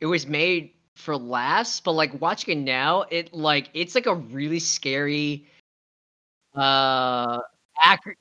[0.00, 4.14] it was made for laughs, but like watching it now, it like it's like a
[4.14, 5.46] really scary,
[6.54, 7.38] uh,
[7.82, 8.18] accurate,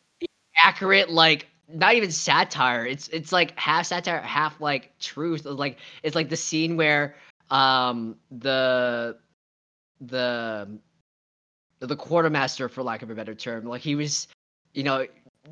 [0.55, 2.86] accurate like not even satire.
[2.86, 5.45] It's it's like half satire, half like truth.
[5.45, 7.15] Like it's like the scene where
[7.49, 9.17] um the
[10.01, 10.79] the
[11.79, 14.27] the quartermaster, for lack of a better term, like he was,
[14.73, 15.05] you know,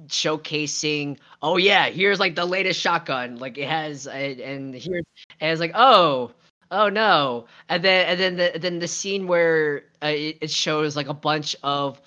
[0.08, 3.38] showcasing oh yeah here's like the latest shotgun.
[3.38, 5.04] Like it has and here's
[5.40, 6.32] and it's like oh
[6.72, 7.46] oh no.
[7.70, 11.56] And then and then the then the scene where uh, it, shows like a bunch
[11.64, 12.02] of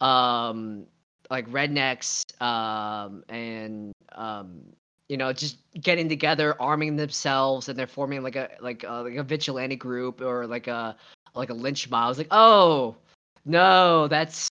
[0.00, 0.86] um
[1.30, 4.60] like rednecks um and um
[5.08, 9.16] you know just getting together arming themselves and they're forming like a like a, like
[9.16, 10.96] a vigilante group or like a
[11.34, 12.04] like a lynch mob.
[12.04, 12.96] I was like oh
[13.44, 14.48] no that's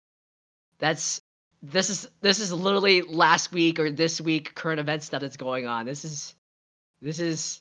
[0.79, 1.21] that's
[1.63, 5.67] this is this is literally last week or this week current events that is going
[5.67, 5.87] on.
[5.87, 6.35] This is
[7.01, 7.61] this is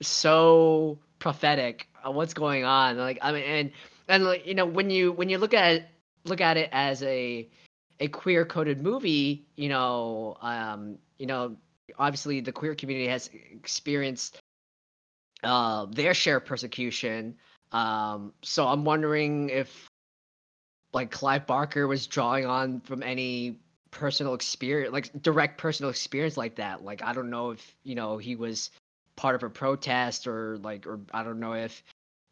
[0.00, 2.96] so prophetic of what's going on.
[2.96, 3.72] Like I mean, and
[4.08, 5.90] and like you know when you when you look at
[6.24, 7.48] look at it as a
[8.00, 11.56] a queer coded movie, you know, um, you know,
[11.98, 14.38] obviously the queer community has experienced
[15.42, 17.36] uh their share of persecution.
[17.72, 19.87] Um, so I'm wondering if
[20.92, 23.58] like Clive Barker was drawing on from any
[23.90, 26.84] personal experience, like direct personal experience like that.
[26.84, 28.70] Like I don't know if you know he was
[29.16, 31.82] part of a protest or like or I don't know if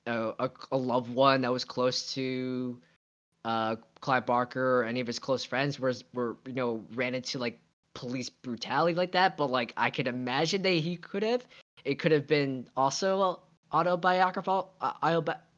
[0.06, 2.78] uh, a, a loved one that was close to
[3.44, 7.38] uh, Clive Barker or any of his close friends was were you know ran into
[7.38, 7.58] like
[7.94, 9.36] police brutality like that.
[9.36, 11.44] But like I could imagine that he could have.
[11.84, 13.40] It could have been also
[13.72, 14.92] autobiographical, uh,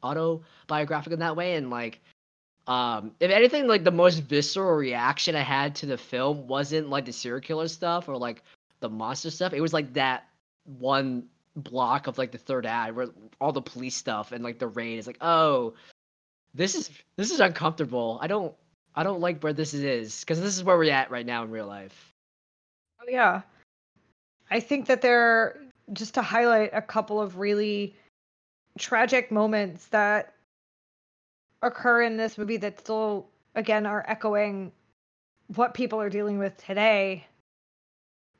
[0.03, 2.01] autobiographical in that way, and like
[2.69, 7.05] um, if anything, like the most visceral reaction I had to the film wasn't like
[7.05, 8.43] the serial killer stuff or like
[8.79, 9.53] the monster stuff.
[9.53, 10.27] It was like that
[10.77, 11.23] one
[11.55, 13.07] block of like the third act where
[13.41, 15.73] all the police stuff and like the raid is like, oh,
[16.53, 18.19] this is this is uncomfortable.
[18.21, 18.53] I don't
[18.93, 21.49] I don't like where this is because this is where we're at right now in
[21.49, 22.13] real life.
[23.01, 23.41] Oh yeah.
[24.51, 25.59] I think that there
[25.93, 27.95] just to highlight a couple of really
[28.77, 30.35] tragic moments that
[31.61, 34.71] occur in this movie that still again are echoing
[35.55, 37.25] what people are dealing with today.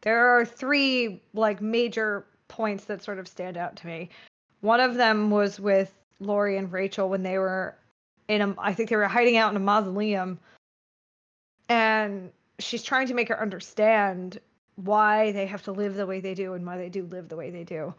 [0.02, 4.10] There are three like major points that sort of stand out to me.
[4.62, 7.76] One of them was with Lori and Rachel when they were
[8.28, 10.40] in a I think they were hiding out in a mausoleum
[11.68, 14.40] and she's trying to make her understand
[14.76, 17.36] why they have to live the way they do and why they do live the
[17.36, 17.94] way they do.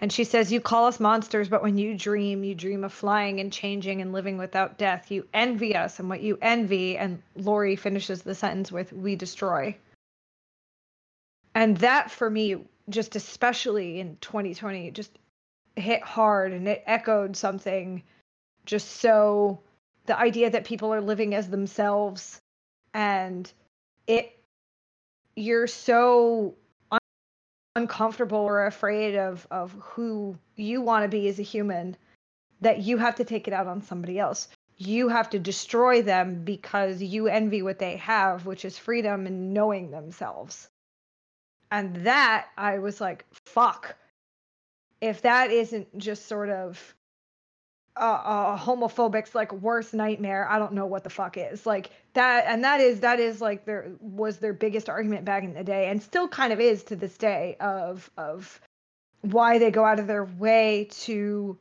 [0.00, 3.40] And she says, You call us monsters, but when you dream, you dream of flying
[3.40, 5.10] and changing and living without death.
[5.10, 9.76] You envy us, and what you envy, and Lori finishes the sentence with, We destroy.
[11.54, 15.16] And that for me, just especially in 2020, just
[15.76, 18.02] hit hard and it echoed something
[18.64, 19.60] just so
[20.06, 22.40] the idea that people are living as themselves
[22.92, 23.52] and
[24.06, 24.38] it
[25.34, 26.54] you're so
[27.76, 31.96] uncomfortable or afraid of of who you want to be as a human
[32.60, 34.48] that you have to take it out on somebody else.
[34.76, 39.52] You have to destroy them because you envy what they have which is freedom and
[39.52, 40.68] knowing themselves.
[41.70, 43.96] And that i was like fuck.
[45.00, 46.94] If that isn't just sort of
[47.96, 50.48] a, a homophobic's like worst nightmare.
[50.48, 51.64] I don't know what the fuck is.
[51.64, 55.54] Like that and that is that is like their was their biggest argument back in
[55.54, 58.60] the day and still kind of is to this day of of
[59.22, 61.56] why they go out of their way to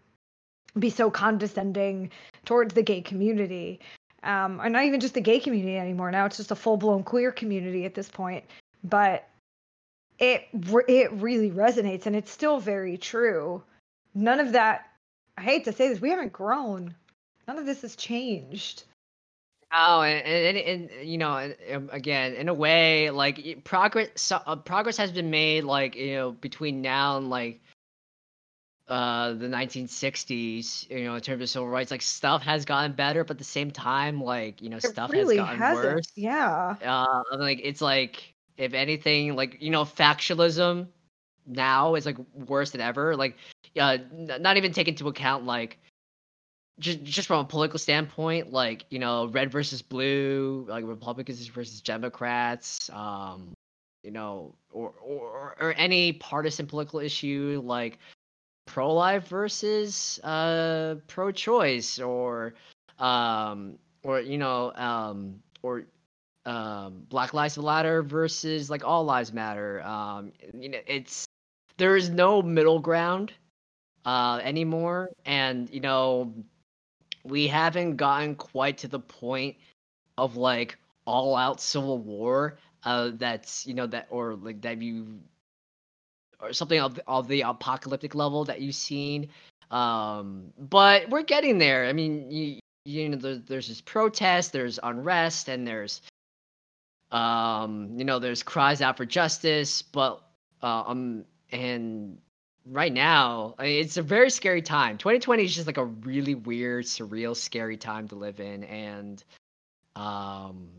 [0.77, 2.09] be so condescending
[2.45, 3.79] towards the gay community.
[4.23, 6.09] Um and not even just the gay community anymore.
[6.09, 8.43] Now it's just a full-blown queer community at this point.
[8.83, 9.27] But
[10.17, 10.47] it
[10.87, 13.63] it really resonates and it's still very true.
[14.15, 14.87] None of that
[15.37, 16.95] I hate to say this, we haven't grown.
[17.47, 18.83] None of this has changed.
[19.75, 24.55] Oh, and, and, and you know, um, again, in a way, like progress, so, uh,
[24.55, 27.59] progress has been made, like you know, between now and like
[28.87, 30.89] uh the 1960s.
[30.91, 33.43] You know, in terms of civil rights, like stuff has gotten better, but at the
[33.43, 35.85] same time, like you know, It stuff really has gotten hasn't.
[35.95, 36.11] worse.
[36.15, 36.75] Yeah.
[36.83, 40.87] Uh, like it's like if anything, like you know, factualism
[41.47, 43.15] now is like worse than ever.
[43.15, 43.37] Like,
[43.79, 43.97] uh,
[44.39, 45.79] not even take into account like
[46.79, 51.81] just just from a political standpoint, like you know, red versus blue, like Republicans versus
[51.81, 53.53] Democrats, um,
[54.03, 57.99] you know, or or or any partisan political issue like
[58.65, 62.53] pro-life versus uh pro-choice or
[62.97, 65.83] um or you know um or
[66.45, 71.25] um black lives matter versus like all lives matter um you know it's
[71.77, 73.33] there is no middle ground
[74.05, 75.09] uh anymore.
[75.25, 76.33] And you know
[77.23, 79.55] we haven't gotten quite to the point
[80.17, 85.19] of like all out civil war uh that's you know that or like that you
[86.39, 89.29] or something of, of the apocalyptic level that you've seen.
[89.71, 91.85] Um but we're getting there.
[91.85, 96.01] I mean you, you know there's, there's this protest there's unrest and there's
[97.11, 100.21] um you know there's cries out for justice but
[100.61, 102.17] uh, um and
[102.65, 106.35] right now I mean, it's a very scary time 2020 is just like a really
[106.35, 109.23] weird surreal scary time to live in and
[109.95, 110.69] um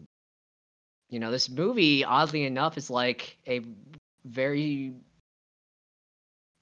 [1.10, 3.60] you know this movie oddly enough is like a
[4.24, 4.94] very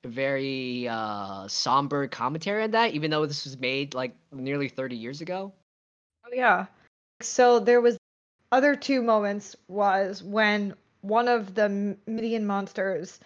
[0.05, 5.21] very uh somber commentary on that even though this was made like nearly 30 years
[5.21, 5.53] ago
[6.25, 6.67] Oh yeah.
[7.21, 7.99] So there was
[8.51, 13.21] other two moments was when one of the Midian monsters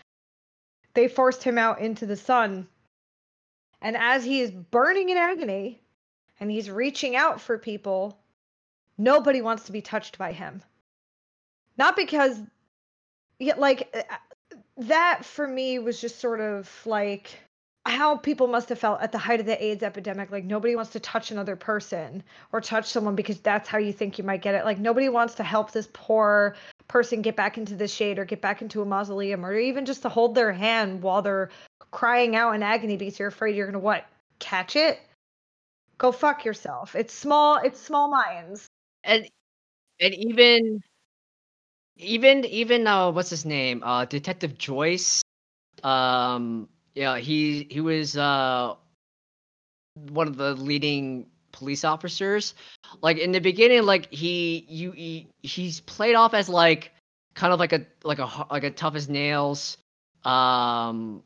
[0.97, 2.67] they forced him out into the sun.
[3.81, 5.81] And as he is burning in agony
[6.41, 8.19] and he's reaching out for people,
[8.99, 10.63] nobody wants to be touched by him.
[11.79, 12.41] Not because
[13.59, 14.15] like uh,
[14.79, 17.39] that for me was just sort of like
[17.85, 20.31] how people must have felt at the height of the AIDS epidemic.
[20.31, 22.23] Like nobody wants to touch another person
[22.53, 24.65] or touch someone because that's how you think you might get it.
[24.65, 26.57] Like nobody wants to help this poor
[26.89, 30.03] person get back into the shade or get back into a mausoleum or even just
[30.03, 31.51] to hold their hand while they're
[31.91, 34.05] crying out in agony because you're afraid you're gonna what
[34.39, 34.99] catch it.
[35.99, 36.95] Go fuck yourself.
[36.95, 37.57] It's small.
[37.57, 38.67] It's small minds.
[39.05, 39.27] and
[40.01, 40.81] and even
[41.97, 45.23] even even uh what's his name uh detective joyce
[45.83, 48.75] um yeah he he was uh
[49.95, 51.27] one of the leading
[51.57, 52.55] police officers.
[53.03, 56.93] Like in the beginning like he you he, he's played off as like
[57.35, 59.79] kind of like a like a like a tough as nails
[60.25, 61.23] um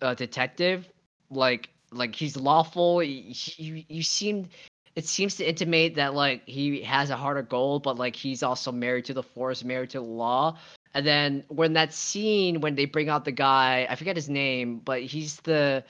[0.00, 0.88] uh, detective.
[1.30, 3.00] Like like he's lawful.
[3.00, 4.48] He, he, you seem
[4.96, 8.42] it seems to intimate that like he has a heart of gold, but like he's
[8.42, 10.58] also married to the force, married to the law.
[10.94, 14.78] And then when that scene when they bring out the guy, I forget his name,
[14.78, 15.84] but he's the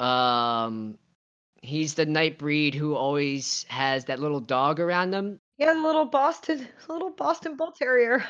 [0.00, 0.98] um
[1.62, 5.40] he's the Nightbreed who always has that little dog around him.
[5.58, 8.24] Yeah, the little Boston, little Boston Bull Terrier.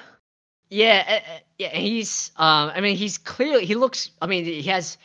[0.70, 4.98] Yeah, uh, yeah, he's um I mean he's clearly he looks I mean he has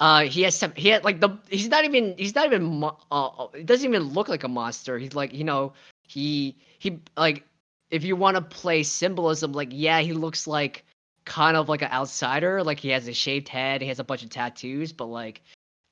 [0.00, 2.90] uh he has some he had like the he's not even he's not even uh,
[3.10, 4.98] uh he doesn't even look like a monster.
[4.98, 7.44] He's like, you know, he he like
[7.90, 10.84] if you want to play symbolism like yeah, he looks like
[11.24, 14.24] kind of like an outsider, like he has a shaved head, he has a bunch
[14.24, 15.42] of tattoos, but like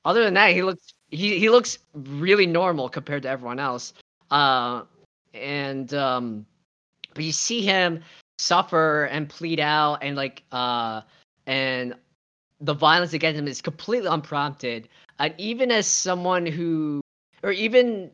[0.03, 3.93] other than that, he looks he he looks really normal compared to everyone else.
[4.31, 4.83] Uh
[5.33, 6.45] and um
[7.13, 8.01] but you see him
[8.37, 11.01] suffer and plead out and like uh
[11.47, 11.95] and
[12.61, 14.87] the violence against him is completely unprompted.
[15.19, 17.01] And even as someone who
[17.43, 18.11] or even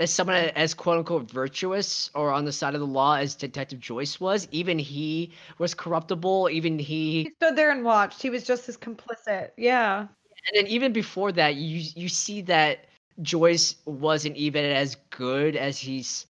[0.00, 3.78] as someone as quote unquote virtuous or on the side of the law as detective
[3.78, 8.22] joyce was even he was corruptible even he, he stood there and watched.
[8.22, 9.50] He was just as complicit.
[9.56, 10.06] Yeah
[10.46, 12.86] and then even before that you you see that
[13.20, 16.26] joyce wasn't even as good as he's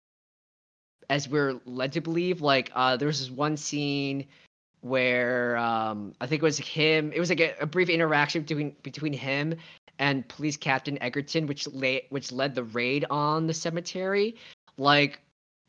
[1.12, 2.40] as we're led to believe.
[2.40, 4.26] Like, uh, there was this one scene
[4.80, 7.12] where um, I think it was him.
[7.14, 9.54] It was like a, a, brief interaction between between him
[9.98, 14.36] and Police Captain Egerton, which lay, which led the raid on the cemetery.
[14.78, 15.20] Like,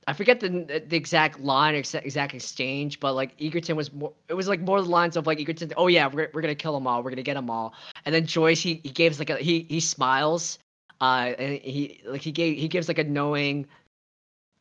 [0.08, 0.50] I forget the
[0.88, 4.14] the exact line, exact, exact exchange, but like Egerton was more.
[4.28, 5.72] It was like more the lines of like Egerton.
[5.78, 7.04] Oh yeah, we're we're gonna kill them all.
[7.04, 7.74] We're gonna get them all.
[8.06, 10.60] And then Joyce, he he gives like a he he smiles.
[11.02, 13.68] Uh, and he like he gave he gives like a knowing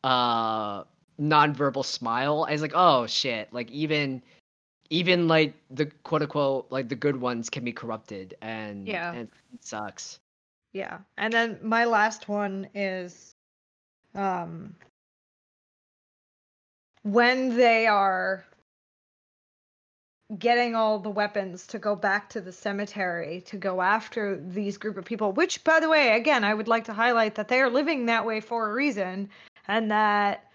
[0.03, 0.83] uh
[1.19, 2.45] nonverbal smile.
[2.47, 4.21] I was like, oh shit, like even
[4.89, 9.29] even like the quote unquote like the good ones can be corrupted and yeah and
[9.53, 10.19] it sucks.
[10.73, 10.99] Yeah.
[11.17, 13.35] And then my last one is
[14.15, 14.75] um
[17.03, 18.45] when they are
[20.39, 24.97] getting all the weapons to go back to the cemetery to go after these group
[24.97, 27.69] of people which by the way again i would like to highlight that they are
[27.69, 29.29] living that way for a reason
[29.67, 30.49] and that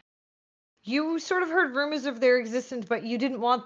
[0.85, 3.65] you sort of heard rumors of their existence, but you didn't want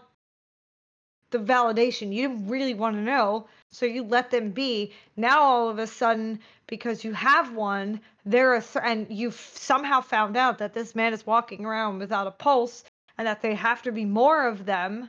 [1.32, 2.12] the validation.
[2.12, 4.92] You didn't really want to know, so you let them be.
[5.16, 10.00] Now all of a sudden, because you have one, they're a th- and you've somehow
[10.00, 12.84] found out that this man is walking around without a pulse,
[13.18, 15.08] and that they have to be more of them.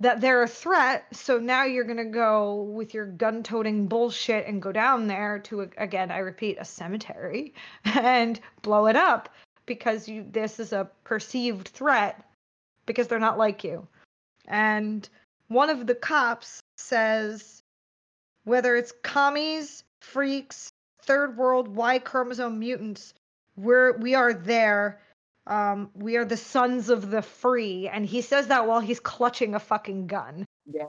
[0.00, 4.70] That they're a threat, so now you're gonna go with your gun-toting bullshit and go
[4.72, 7.54] down there to again, I repeat, a cemetery
[7.84, 9.28] and blow it up
[9.66, 12.24] because you this is a perceived threat
[12.86, 13.86] because they're not like you.
[14.48, 15.08] And
[15.46, 17.62] one of the cops says
[18.44, 20.72] whether it's commies, freaks,
[21.02, 23.14] third world Y chromosome mutants,
[23.56, 25.00] we're we are there.
[25.46, 29.54] Um, we are the sons of the free, and he says that while he's clutching
[29.54, 30.44] a fucking gun.
[30.70, 30.84] Yeah.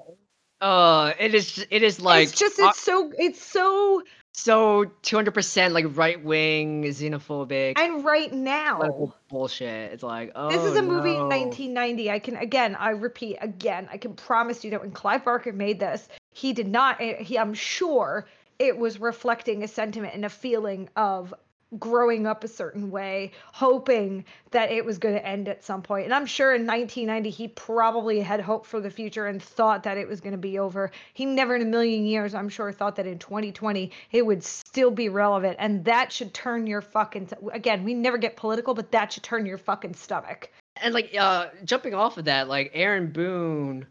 [0.60, 1.66] Uh, it is.
[1.70, 2.60] It is like it's just.
[2.60, 3.12] It's so.
[3.18, 4.04] It's so
[4.40, 10.76] so 200% like right wing xenophobic and right now bullshit it's like oh this is
[10.78, 10.88] a no.
[10.88, 14.92] movie in 1990 i can again i repeat again i can promise you that when
[14.92, 18.26] clive barker made this he did not eh, he i'm sure
[18.60, 21.34] it was reflecting a sentiment and a feeling of
[21.78, 26.06] growing up a certain way, hoping that it was going to end at some point.
[26.06, 29.98] And I'm sure in 1990 he probably had hope for the future and thought that
[29.98, 30.92] it was going to be over.
[31.14, 34.92] He never in a million years, I'm sure, thought that in 2020 it would still
[34.92, 35.58] be relevant.
[35.60, 39.46] And that should turn your fucking again, we never get political, but that should turn
[39.46, 40.52] your fucking stomach.
[40.82, 43.86] And like uh jumping off of that, like Aaron Boone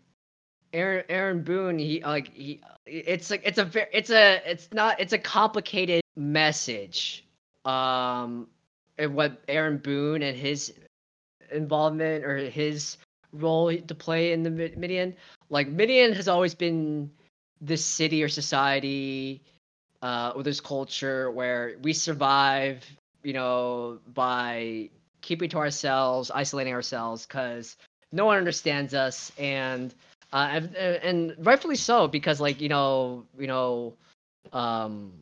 [0.73, 5.13] Aaron Aaron Boone, he like he it's like it's a it's a it's not it's
[5.13, 7.25] a complicated message
[7.69, 8.49] um,
[8.97, 10.73] and what Aaron Boone and his
[11.53, 12.97] involvement or his
[13.33, 15.15] role to play in the Midian.
[15.51, 17.11] Like Midian has always been
[17.61, 19.43] this city or society
[20.03, 22.85] uh, or this culture where we survive,
[23.23, 24.89] you know, by
[25.21, 27.77] keeping to ourselves, isolating ourselves, because
[28.13, 29.95] no one understands us, and
[30.33, 33.95] uh, and, and rightfully so, because like you know, you know,
[34.53, 35.13] um,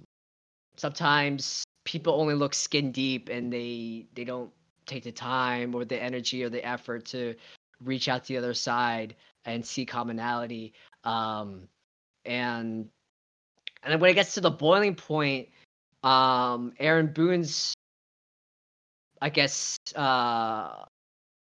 [0.76, 4.50] sometimes people only look skin deep and they they don't
[4.84, 7.34] take the time or the energy or the effort to
[7.82, 9.16] reach out to the other side
[9.46, 10.74] and see commonality.
[11.04, 11.68] Um
[12.26, 12.88] and
[13.82, 15.48] and then when it gets to the boiling point
[16.02, 17.72] um aaron boone's
[19.22, 20.84] i guess uh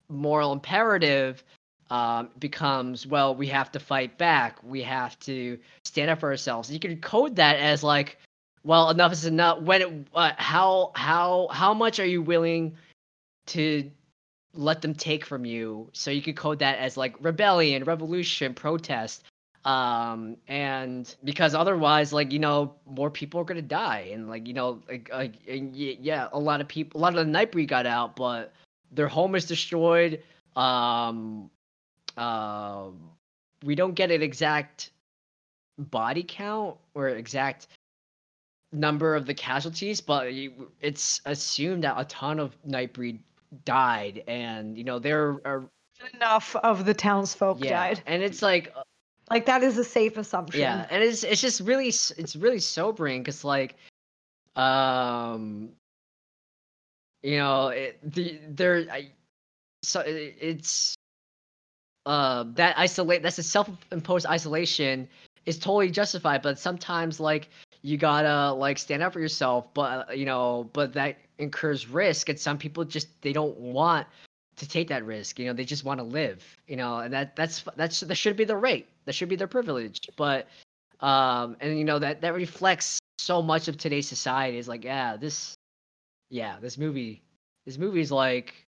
[0.10, 1.44] moral imperative
[1.90, 4.58] um, becomes well we have to fight back.
[4.64, 6.72] We have to stand up for ourselves.
[6.72, 8.18] You can code that as like
[8.64, 9.62] well, enough is enough.
[9.62, 12.76] When it, uh, how how how much are you willing
[13.48, 13.92] to
[14.54, 15.90] let them take from you?
[15.94, 19.24] So you could code that as like rebellion, revolution, protest.
[19.66, 24.54] Um, and because otherwise, like you know, more people are gonna die, and like you
[24.54, 28.16] know, like, like yeah, a lot of people, a lot of the Nightbreed got out,
[28.16, 28.54] but
[28.92, 30.24] their home is destroyed.
[30.56, 31.50] Um,
[32.18, 32.88] uh,
[33.64, 34.92] we don't get an exact
[35.78, 37.68] body count or exact
[38.74, 40.28] number of the casualties, but
[40.82, 43.20] it's assumed that a ton of Nightbreed
[43.66, 45.70] died, and you know there are
[46.16, 48.74] enough of the townsfolk yeah, died, and it's like
[49.30, 50.62] like that is a safe assumption.
[50.62, 53.76] Yeah, and it's it's just really it's really sobering because like,
[54.56, 55.70] um,
[57.22, 59.12] you know, it, the there, I,
[59.84, 60.96] so it, it's
[62.06, 65.08] uh that isolate that's a self-imposed isolation
[65.46, 67.50] is totally justified, but sometimes like
[67.84, 72.30] you gotta like stand up for yourself, but uh, you know, but that incurs risk,
[72.30, 74.08] and some people just they don't want
[74.56, 75.38] to take that risk.
[75.38, 76.44] You know, they just want to live.
[76.68, 78.88] You know, and that that's that's that should be the rate.
[79.06, 80.00] That should be their privilege.
[80.16, 80.48] But
[81.02, 84.58] um, and you know that that reflects so much of today's society.
[84.58, 85.54] Is like, yeah, this,
[86.30, 87.22] yeah, this movie,
[87.66, 88.66] this movie is like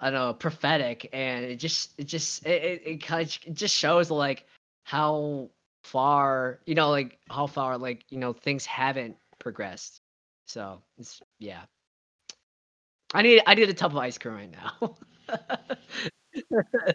[0.00, 3.54] I don't know, prophetic, and it just it just it it, it kind of it
[3.54, 4.46] just shows like
[4.84, 5.50] how
[5.84, 10.00] far you know like how far like you know things haven't progressed.
[10.46, 11.62] So it's yeah.
[13.12, 14.96] I need I need a tub of ice cream right now.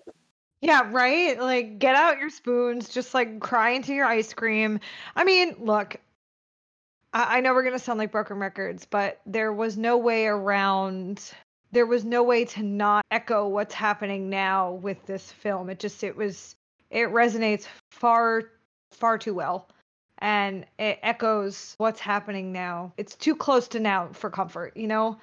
[0.61, 1.39] yeah, right?
[1.39, 4.79] Like get out your spoons, just like cry into your ice cream.
[5.15, 5.95] I mean, look,
[7.13, 11.31] I, I know we're gonna sound like broken records, but there was no way around
[11.71, 15.69] there was no way to not echo what's happening now with this film.
[15.69, 16.55] It just it was
[16.89, 18.43] it resonates far
[18.91, 19.69] far too well
[20.19, 22.93] and it echoes what's happening now.
[22.97, 25.17] It's too close to now for comfort, you know?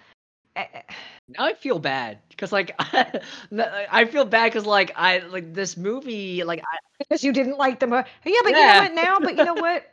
[1.28, 6.42] now I feel bad because like I feel bad because like I like this movie
[6.44, 8.08] like I, because you didn't like the movie.
[8.24, 8.58] Yeah, but yeah.
[8.58, 9.20] you know what now?
[9.20, 9.84] But you know what?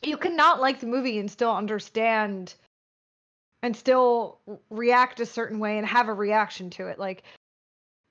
[0.00, 2.54] You cannot like the movie and still understand
[3.64, 4.38] and still
[4.70, 7.00] react a certain way and have a reaction to it.
[7.00, 7.24] Like,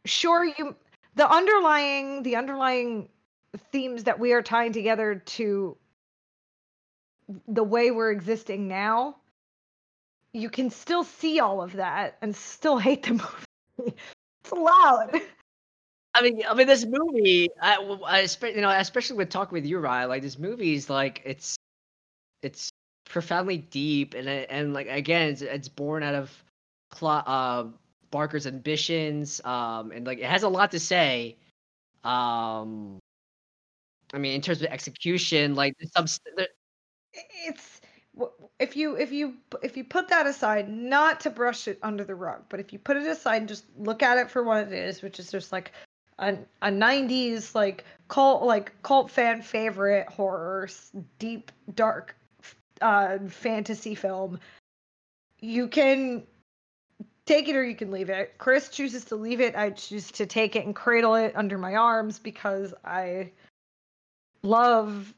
[0.06, 0.76] sure, you
[1.16, 3.08] the underlying the underlying
[3.72, 5.78] themes that we are tying together to
[7.48, 9.18] the way we're existing now,
[10.34, 13.12] you can still see all of that and still hate the
[13.80, 13.96] movie.
[14.44, 15.20] it's loud.
[16.14, 19.78] I mean, I mean, this movie, I, I, you know, especially with talking with you,
[19.80, 21.58] Ryan, like this movie is like it's,
[22.42, 22.72] it's
[23.08, 26.44] profoundly deep and and like again it's, it's born out of
[27.02, 27.66] uh,
[28.12, 31.38] Barker's ambitions um and like it has a lot to say
[32.04, 33.00] um
[34.18, 36.08] I mean in terms of execution like some
[37.14, 37.82] it's
[38.60, 42.16] if you if you if you put that aside not to brush it under the
[42.16, 44.74] rug but if you put it aside and just look at it for what it
[44.74, 45.72] is which is just like
[46.18, 50.68] a, a 90s like cult like cult fan favorite horror
[51.20, 52.16] deep dark
[52.82, 54.40] uh, fantasy film.
[55.40, 56.24] You can
[57.26, 58.34] take it or you can leave it.
[58.38, 59.56] Chris chooses to leave it.
[59.56, 63.32] I choose to take it and cradle it under my arms because I
[64.48, 65.14] love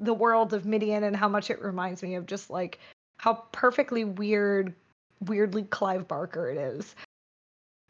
[0.00, 2.78] the world of Midian and how much it reminds me of just like
[3.16, 4.74] how perfectly weird,
[5.20, 6.94] weirdly Clive Barker it is.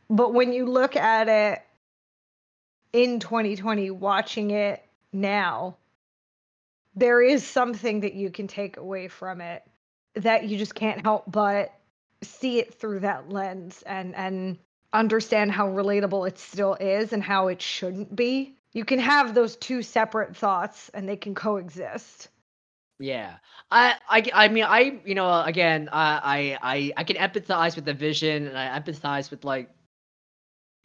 [0.08, 1.62] But when you look at it
[2.92, 4.82] in 2020, watching it
[5.12, 5.76] now,
[6.94, 9.62] there is something that you can take away from it
[10.14, 11.72] that you just can't help but
[12.22, 14.58] see it through that lens and and
[14.92, 18.57] understand how relatable it still is and how it shouldn't be.
[18.78, 22.28] You can have those two separate thoughts and they can coexist.
[23.00, 23.34] Yeah.
[23.72, 27.92] I I I mean I you know again I I I can empathize with the
[27.92, 29.68] vision and I empathize with like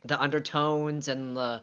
[0.05, 1.61] the undertones and the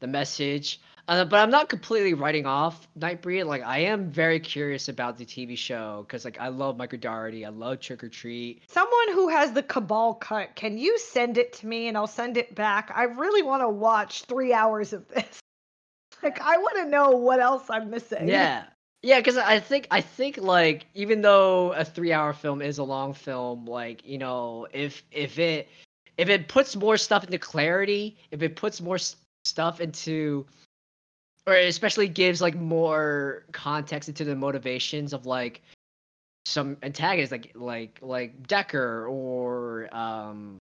[0.00, 0.80] the message.
[1.06, 3.46] Uh, but I'm not completely writing off Nightbreed.
[3.46, 7.46] Like I am very curious about the TV show because like I love Michael Dougherty.
[7.46, 8.68] I love Trick 'r Treat.
[8.68, 12.36] Someone who has the Cabal cut, can you send it to me and I'll send
[12.36, 12.90] it back?
[12.96, 15.40] I really want to watch three hours of this.
[16.22, 18.28] Like I want to know what else I'm missing.
[18.28, 18.64] Yeah.
[19.02, 23.14] Yeah, because I think I think like even though a three-hour film is a long
[23.14, 25.68] film, like you know, if if it
[26.16, 28.98] if it puts more stuff into clarity, if it puts more
[29.44, 30.46] stuff into
[31.46, 35.62] or especially gives like more context into the motivations of like
[36.44, 40.58] some antagonists like like like Decker or um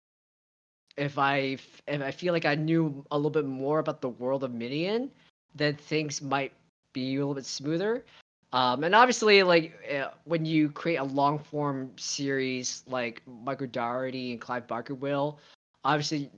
[0.97, 4.43] if I if I feel like I knew a little bit more about the world
[4.43, 5.09] of Midian,
[5.55, 6.53] then things might
[6.93, 8.05] be a little bit smoother.
[8.53, 14.31] Um, and obviously, like uh, when you create a long form series like Michael Dougherty
[14.31, 15.39] and Clive Barker will,
[15.83, 16.29] obviously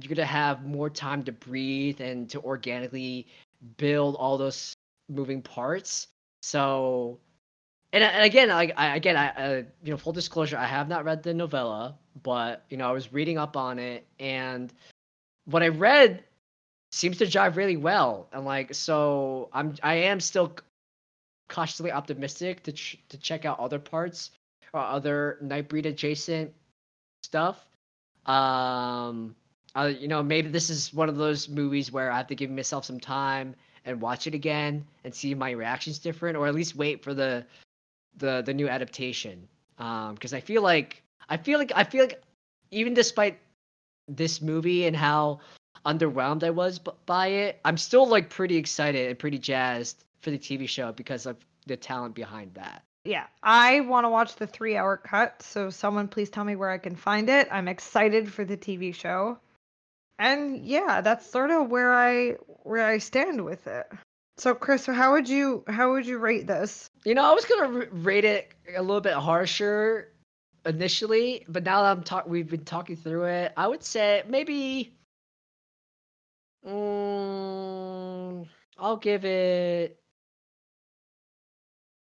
[0.00, 3.28] you're gonna have more time to breathe and to organically
[3.76, 4.74] build all those
[5.08, 6.08] moving parts.
[6.42, 7.18] So,
[7.92, 11.04] and, and again, like I, again, I uh, you know, full disclosure, I have not
[11.04, 14.72] read the novella, but you know, I was reading up on it, and
[15.44, 16.24] what I read
[16.94, 20.56] seems to jive really well, and like so, I'm I am still
[21.48, 24.30] cautiously optimistic to ch- to check out other parts
[24.72, 26.52] or other Nightbreed adjacent
[27.22, 27.66] stuff.
[28.26, 29.34] Um,
[29.74, 32.50] uh, you know, maybe this is one of those movies where I have to give
[32.50, 36.54] myself some time and watch it again and see if my reactions different, or at
[36.54, 37.44] least wait for the
[38.18, 39.48] the the new adaptation.
[39.78, 42.22] Um, because I feel like I feel like I feel like
[42.70, 43.38] even despite
[44.06, 45.40] this movie and how
[45.84, 50.38] underwhelmed I was by it, I'm still like pretty excited and pretty jazzed for the
[50.38, 52.82] TV show because of the talent behind that.
[53.04, 56.70] Yeah, I want to watch the three hour cut, so someone please tell me where
[56.70, 57.48] I can find it.
[57.50, 59.38] I'm excited for the TV show.
[60.18, 63.86] And yeah, that's sort of where I where I stand with it.
[64.38, 66.88] So Chris, how would you how would you rate this?
[67.04, 70.12] You know, I was gonna rate it a little bit harsher
[70.64, 74.94] initially, but now that I'm talk we've been talking through it, I would say maybe.
[76.64, 78.46] Um,
[78.78, 80.00] I'll give it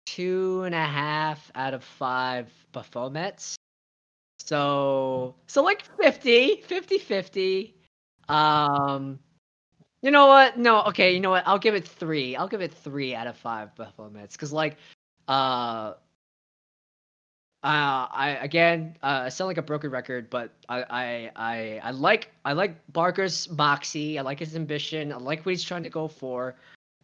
[0.06, 3.56] two and a half out of five Baphomets.
[4.40, 7.76] So, so like 50, 50, 50.
[8.30, 9.20] Um,
[10.02, 10.58] you know what?
[10.58, 11.14] No, okay.
[11.14, 11.48] You know what?
[11.48, 12.36] I'll give it three.
[12.36, 14.78] I'll give it three out of five Baphomets because, like,
[15.28, 15.94] uh,
[17.64, 21.92] uh, I again, uh, I sound like a broken record, but I, I, I, I
[21.92, 24.20] like, I like Barker's moxie.
[24.20, 25.14] I like his ambition.
[25.14, 26.56] I like what he's trying to go for.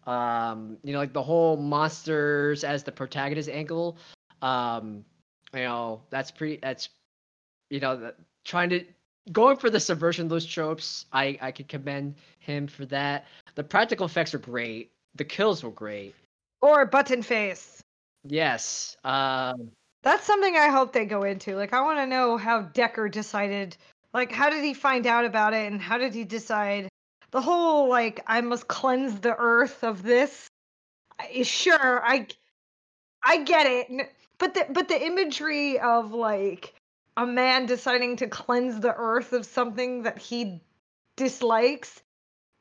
[0.06, 3.98] Um, you know, like the whole monsters as the protagonist angle.
[4.42, 5.06] Um,
[5.54, 6.58] you know, that's pretty.
[6.62, 6.90] That's,
[7.70, 8.12] you know,
[8.44, 8.84] trying to
[9.32, 13.26] going for the subversion of those tropes, I I could commend him for that.
[13.56, 14.92] The practical effects are great.
[15.16, 16.16] The kills were great.
[16.62, 17.82] Or button face.
[18.26, 18.98] Yes.
[19.04, 21.56] Um That's something I hope they go into.
[21.56, 23.76] Like I want to know how Decker decided
[24.14, 26.90] like how did he find out about it and how did he decide
[27.32, 30.48] the whole like I must cleanse the earth of this
[31.20, 32.28] eh, sure I
[33.24, 36.74] I get it but the but the imagery of like
[37.18, 40.62] a man deciding to cleanse the earth of something that he
[41.18, 42.02] dislikes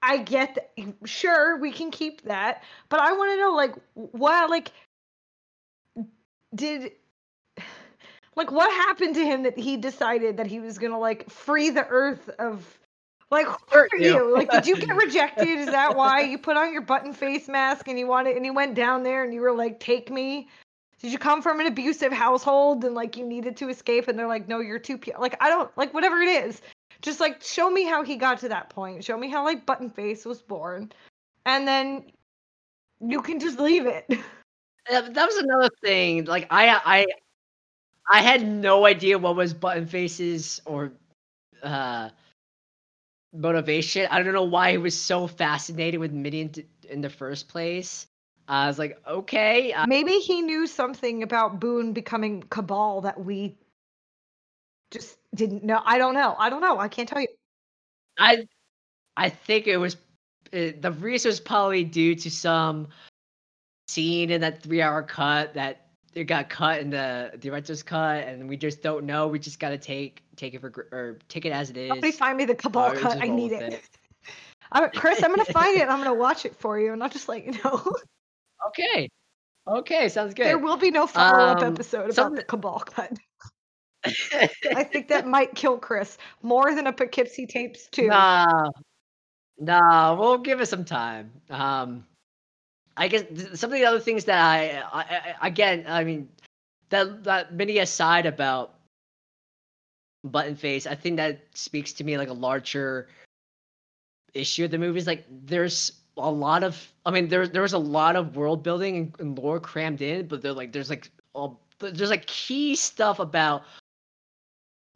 [0.03, 0.71] i get that.
[0.79, 4.73] Eh, sure we can keep that but i want to know like what like
[6.55, 6.93] did
[8.39, 11.87] like what happened to him that he decided that he was gonna like free the
[11.89, 12.79] earth of
[13.31, 14.33] like who are you?
[14.33, 15.59] Like did you get rejected?
[15.59, 18.55] Is that why you put on your button face mask and you wanted and you
[18.55, 20.49] went down there and you were like, take me?
[21.01, 24.27] did you come from an abusive household and like you needed to escape and they're
[24.27, 25.17] like no you're too pure.
[25.19, 26.63] Like i don't like whatever it is.
[27.03, 29.05] Just like show me how he got to that point.
[29.05, 30.93] Show me how like button face was born.
[31.45, 32.05] And then
[33.01, 34.07] you can just leave it.
[34.91, 36.25] That was another thing.
[36.25, 37.07] Like i i
[38.11, 40.93] i had no idea what was button faces or
[41.63, 42.09] uh
[43.33, 46.51] motivation i don't know why he was so fascinated with midian
[46.89, 48.07] in the first place
[48.49, 49.73] I was like, okay.
[49.75, 53.59] Uh Maybe he knew something about Boone becoming Cabal that we
[54.91, 55.83] just didn't know.
[55.85, 56.35] I don't know.
[56.39, 56.79] I don't know.
[56.79, 57.29] I can't tell you.
[58.19, 58.49] I
[59.17, 59.97] I think it was
[60.53, 62.89] it, uh, the reason was probably due to some
[63.89, 68.57] scene in that three-hour cut that it got cut in the director's cut, and we
[68.57, 69.29] just don't know.
[69.29, 71.93] We just got to take take it for or take it as it is.
[71.99, 73.19] Please find me the Cabal cut.
[73.21, 73.75] I need it.
[73.75, 73.83] it.
[74.73, 75.89] I'm, Chris, I'm gonna find it.
[75.89, 77.93] I'm gonna watch it for you, and I'll just let you know.
[78.69, 79.09] Okay.
[79.67, 80.47] Okay, sounds good.
[80.47, 83.13] There will be no follow up um, episode about the Cabal cut.
[84.05, 88.07] I think that might kill Chris more than a Poughkeepsie tapes too.
[88.07, 88.71] Nah,
[89.59, 91.33] nah, we'll give it some time.
[91.51, 92.07] Um,
[92.99, 93.25] I guess
[93.55, 96.29] some of the other things that I, I, I again, I mean,
[96.91, 98.75] that that mini aside about
[100.25, 103.09] button face, I think that speaks to me like a larger
[104.35, 104.99] issue of the movie.
[104.99, 108.65] Is like there's a lot of I mean there there was a lot of world
[108.65, 112.75] building and, and lore crammed in, but they're like there's like all there's like key
[112.75, 113.63] stuff about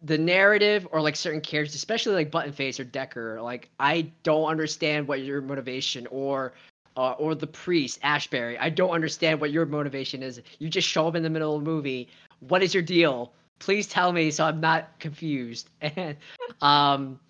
[0.03, 3.41] the narrative or like certain characters, especially like Button Face or Decker.
[3.41, 6.55] Like I don't understand what your motivation or
[6.97, 8.57] uh, or the priest Ashberry.
[8.61, 10.40] I don't understand what your motivation is.
[10.59, 12.09] You just show up in the middle of the movie.
[12.40, 13.32] What is your deal?
[13.59, 15.70] Please tell me so I'm not confused.
[15.80, 16.16] And
[16.61, 17.20] um,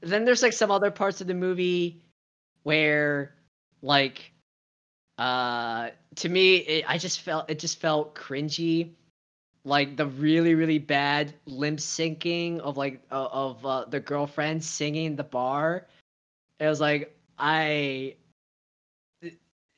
[0.00, 2.00] then there's like some other parts of the movie
[2.62, 3.34] where
[3.82, 4.32] like
[5.18, 8.90] uh to me, it, I just felt it just felt cringy,
[9.64, 15.06] like the really really bad lip syncing of like uh, of uh, the girlfriend singing
[15.06, 15.86] in the bar.
[16.58, 18.16] It was like I.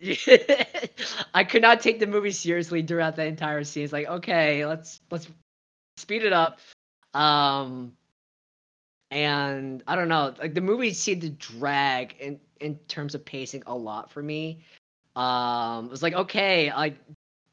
[1.35, 3.85] I could not take the movie seriously throughout the entire scene.
[3.85, 5.29] It's like, okay, let's let's
[5.97, 6.59] speed it up.
[7.15, 7.93] Um,
[9.11, 13.63] and I don't know, like the movie seemed to drag in in terms of pacing
[13.67, 14.65] a lot for me.
[15.15, 16.97] Um, it was like, okay, like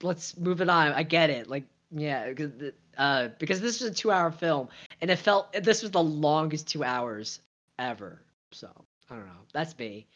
[0.01, 0.93] let's move it on.
[0.93, 1.49] I get it.
[1.49, 2.51] Like, yeah, because
[2.97, 4.69] uh, because this is a two-hour film,
[5.01, 7.41] and it felt this was the longest two hours
[7.77, 8.21] ever.
[8.51, 8.69] So
[9.09, 9.43] I don't know.
[9.53, 10.07] That's me.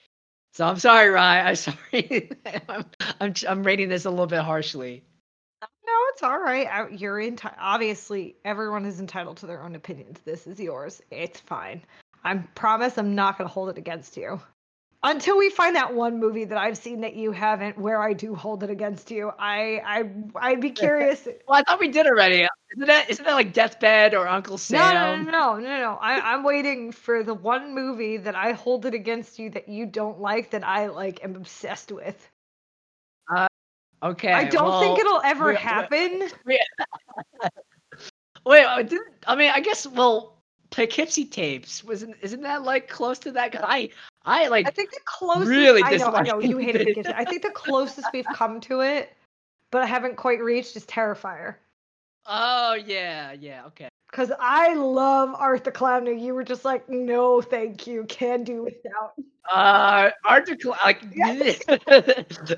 [0.54, 1.42] So I'm sorry, Ry.
[1.42, 2.30] I'm sorry.
[2.70, 2.86] I'm,
[3.20, 5.04] I'm I'm rating this a little bit harshly.
[5.62, 6.92] No, it's all right.
[6.92, 10.20] You're enti- obviously everyone is entitled to their own opinions.
[10.24, 11.02] This is yours.
[11.12, 11.84] It's fine.
[12.24, 14.40] I promise I'm not going to hold it against you.
[15.06, 18.36] Until we find that one movie that I've seen that you haven't, where I do
[18.36, 21.28] hold it against you, I I I'd be curious.
[21.48, 22.48] well, I thought we did already.
[22.76, 25.26] Isn't that isn't that like Deathbed or Uncle Sam?
[25.26, 25.98] No, no, no, no, no.
[26.02, 29.86] I, I'm waiting for the one movie that I hold it against you that you
[29.86, 32.30] don't like that I like am obsessed with.
[33.34, 33.48] Uh,
[34.02, 34.32] okay.
[34.32, 36.30] I don't well, think it'll ever we, happen.
[36.46, 36.60] We,
[38.46, 38.88] wait, I,
[39.28, 39.86] I mean, I guess.
[39.86, 40.38] Well,
[40.72, 43.52] Poughkeepsie tapes wasn't isn't that like close to that?
[43.52, 43.92] Cause I
[44.26, 44.68] I like.
[44.68, 45.50] I think the closest.
[45.50, 47.14] Really, I know, I know you hated Poughkeepsie.
[47.14, 49.14] I think the closest we've come to it,
[49.70, 51.56] but I haven't quite reached, is Terrifier.
[52.26, 53.90] Oh yeah, yeah, okay.
[54.10, 58.44] Because I love Art the Clown, and you were just like, no, thank you, can
[58.44, 59.14] do without.
[59.52, 61.02] Uh, Art the Clown, like,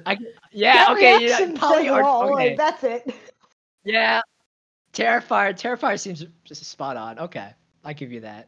[0.06, 0.18] I,
[0.52, 2.50] yeah, okay, yeah, probably Art, all, okay.
[2.50, 3.16] Like, that's it.
[3.86, 4.22] Yeah,
[4.96, 7.20] Terrifier, Terrifier seems just spot on.
[7.20, 7.52] Okay.
[7.84, 8.48] I give you that.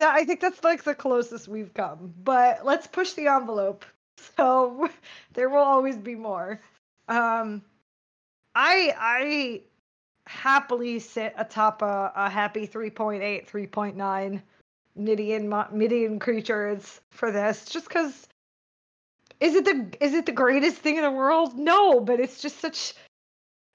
[0.00, 2.12] Yeah, I think that's like the closest we've come.
[2.24, 3.84] But let's push the envelope.
[4.36, 4.88] So
[5.32, 6.60] there will always be more.
[7.08, 7.62] Um,
[8.54, 9.60] I I
[10.26, 14.42] happily sit atop a, a happy 3.8, 3.9
[14.94, 18.28] Midian Midian creatures for this, just because.
[19.40, 21.58] Is it the is it the greatest thing in the world?
[21.58, 22.94] No, but it's just such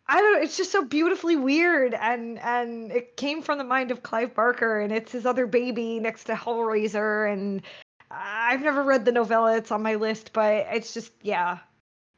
[0.09, 3.91] I don't know, it's just so beautifully weird and and it came from the mind
[3.91, 7.61] of Clive Barker and it's his other baby next to Hellraiser and
[8.09, 11.59] I've never read the novella, it's on my list, but it's just yeah.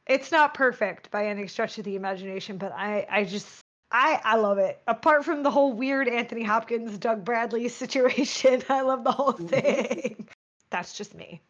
[0.06, 4.36] It's not perfect by any stretch of the imagination, but I I just I I
[4.36, 4.80] love it.
[4.86, 10.28] Apart from the whole weird Anthony Hopkins Doug Bradley situation, I love the whole thing.
[10.70, 11.40] That's just me.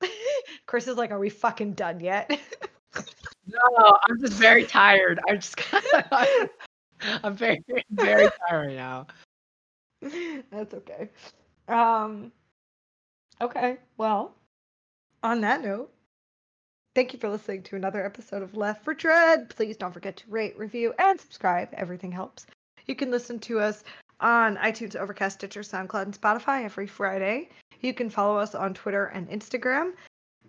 [0.66, 2.30] Chris is like, "Are we fucking done yet?"
[3.46, 5.20] No, I'm just very tired.
[5.28, 5.56] I'm just
[7.22, 9.06] I'm very very tired right now.
[10.50, 11.10] That's okay.
[11.68, 12.32] Um
[13.40, 14.34] okay, well,
[15.22, 15.93] on that note,
[16.94, 19.50] thank you for listening to another episode of Left for Dread.
[19.50, 21.68] Please don't forget to rate, review, and subscribe.
[21.72, 22.46] Everything helps.
[22.86, 23.82] You can listen to us
[24.20, 27.48] on iTunes, Overcast, Stitcher, SoundCloud, and Spotify every Friday.
[27.80, 29.92] You can follow us on Twitter and Instagram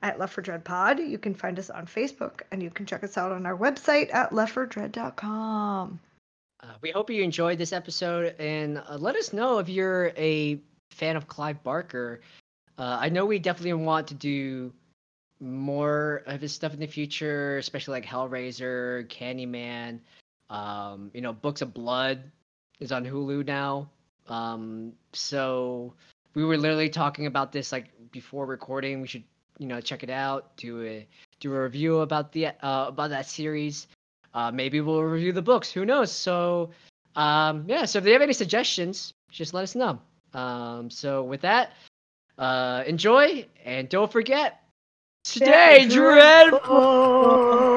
[0.01, 0.99] at Left for Dread Pod.
[0.99, 4.13] You can find us on Facebook and you can check us out on our website
[4.13, 5.99] at leftfordread.com.
[6.61, 10.59] Uh, we hope you enjoyed this episode and uh, let us know if you're a
[10.91, 12.21] fan of Clive Barker.
[12.77, 14.71] Uh, I know we definitely want to do
[15.39, 19.99] more of his stuff in the future, especially like Hellraiser, Candyman.
[20.49, 22.31] Um, you know, Books of Blood
[22.79, 23.89] is on Hulu now.
[24.27, 25.93] Um, so
[26.33, 29.01] we were literally talking about this like before recording.
[29.01, 29.23] We should
[29.57, 31.07] you know check it out, do a
[31.39, 33.87] do a review about the uh, about that series.
[34.33, 35.71] Uh, maybe we'll review the books.
[35.71, 36.11] Who knows?
[36.11, 36.71] So
[37.15, 37.85] um, yeah.
[37.85, 39.99] So if they have any suggestions, just let us know.
[40.33, 41.71] Um, so with that,
[42.37, 44.61] uh, enjoy and don't forget.
[45.25, 47.74] Stay dreadful.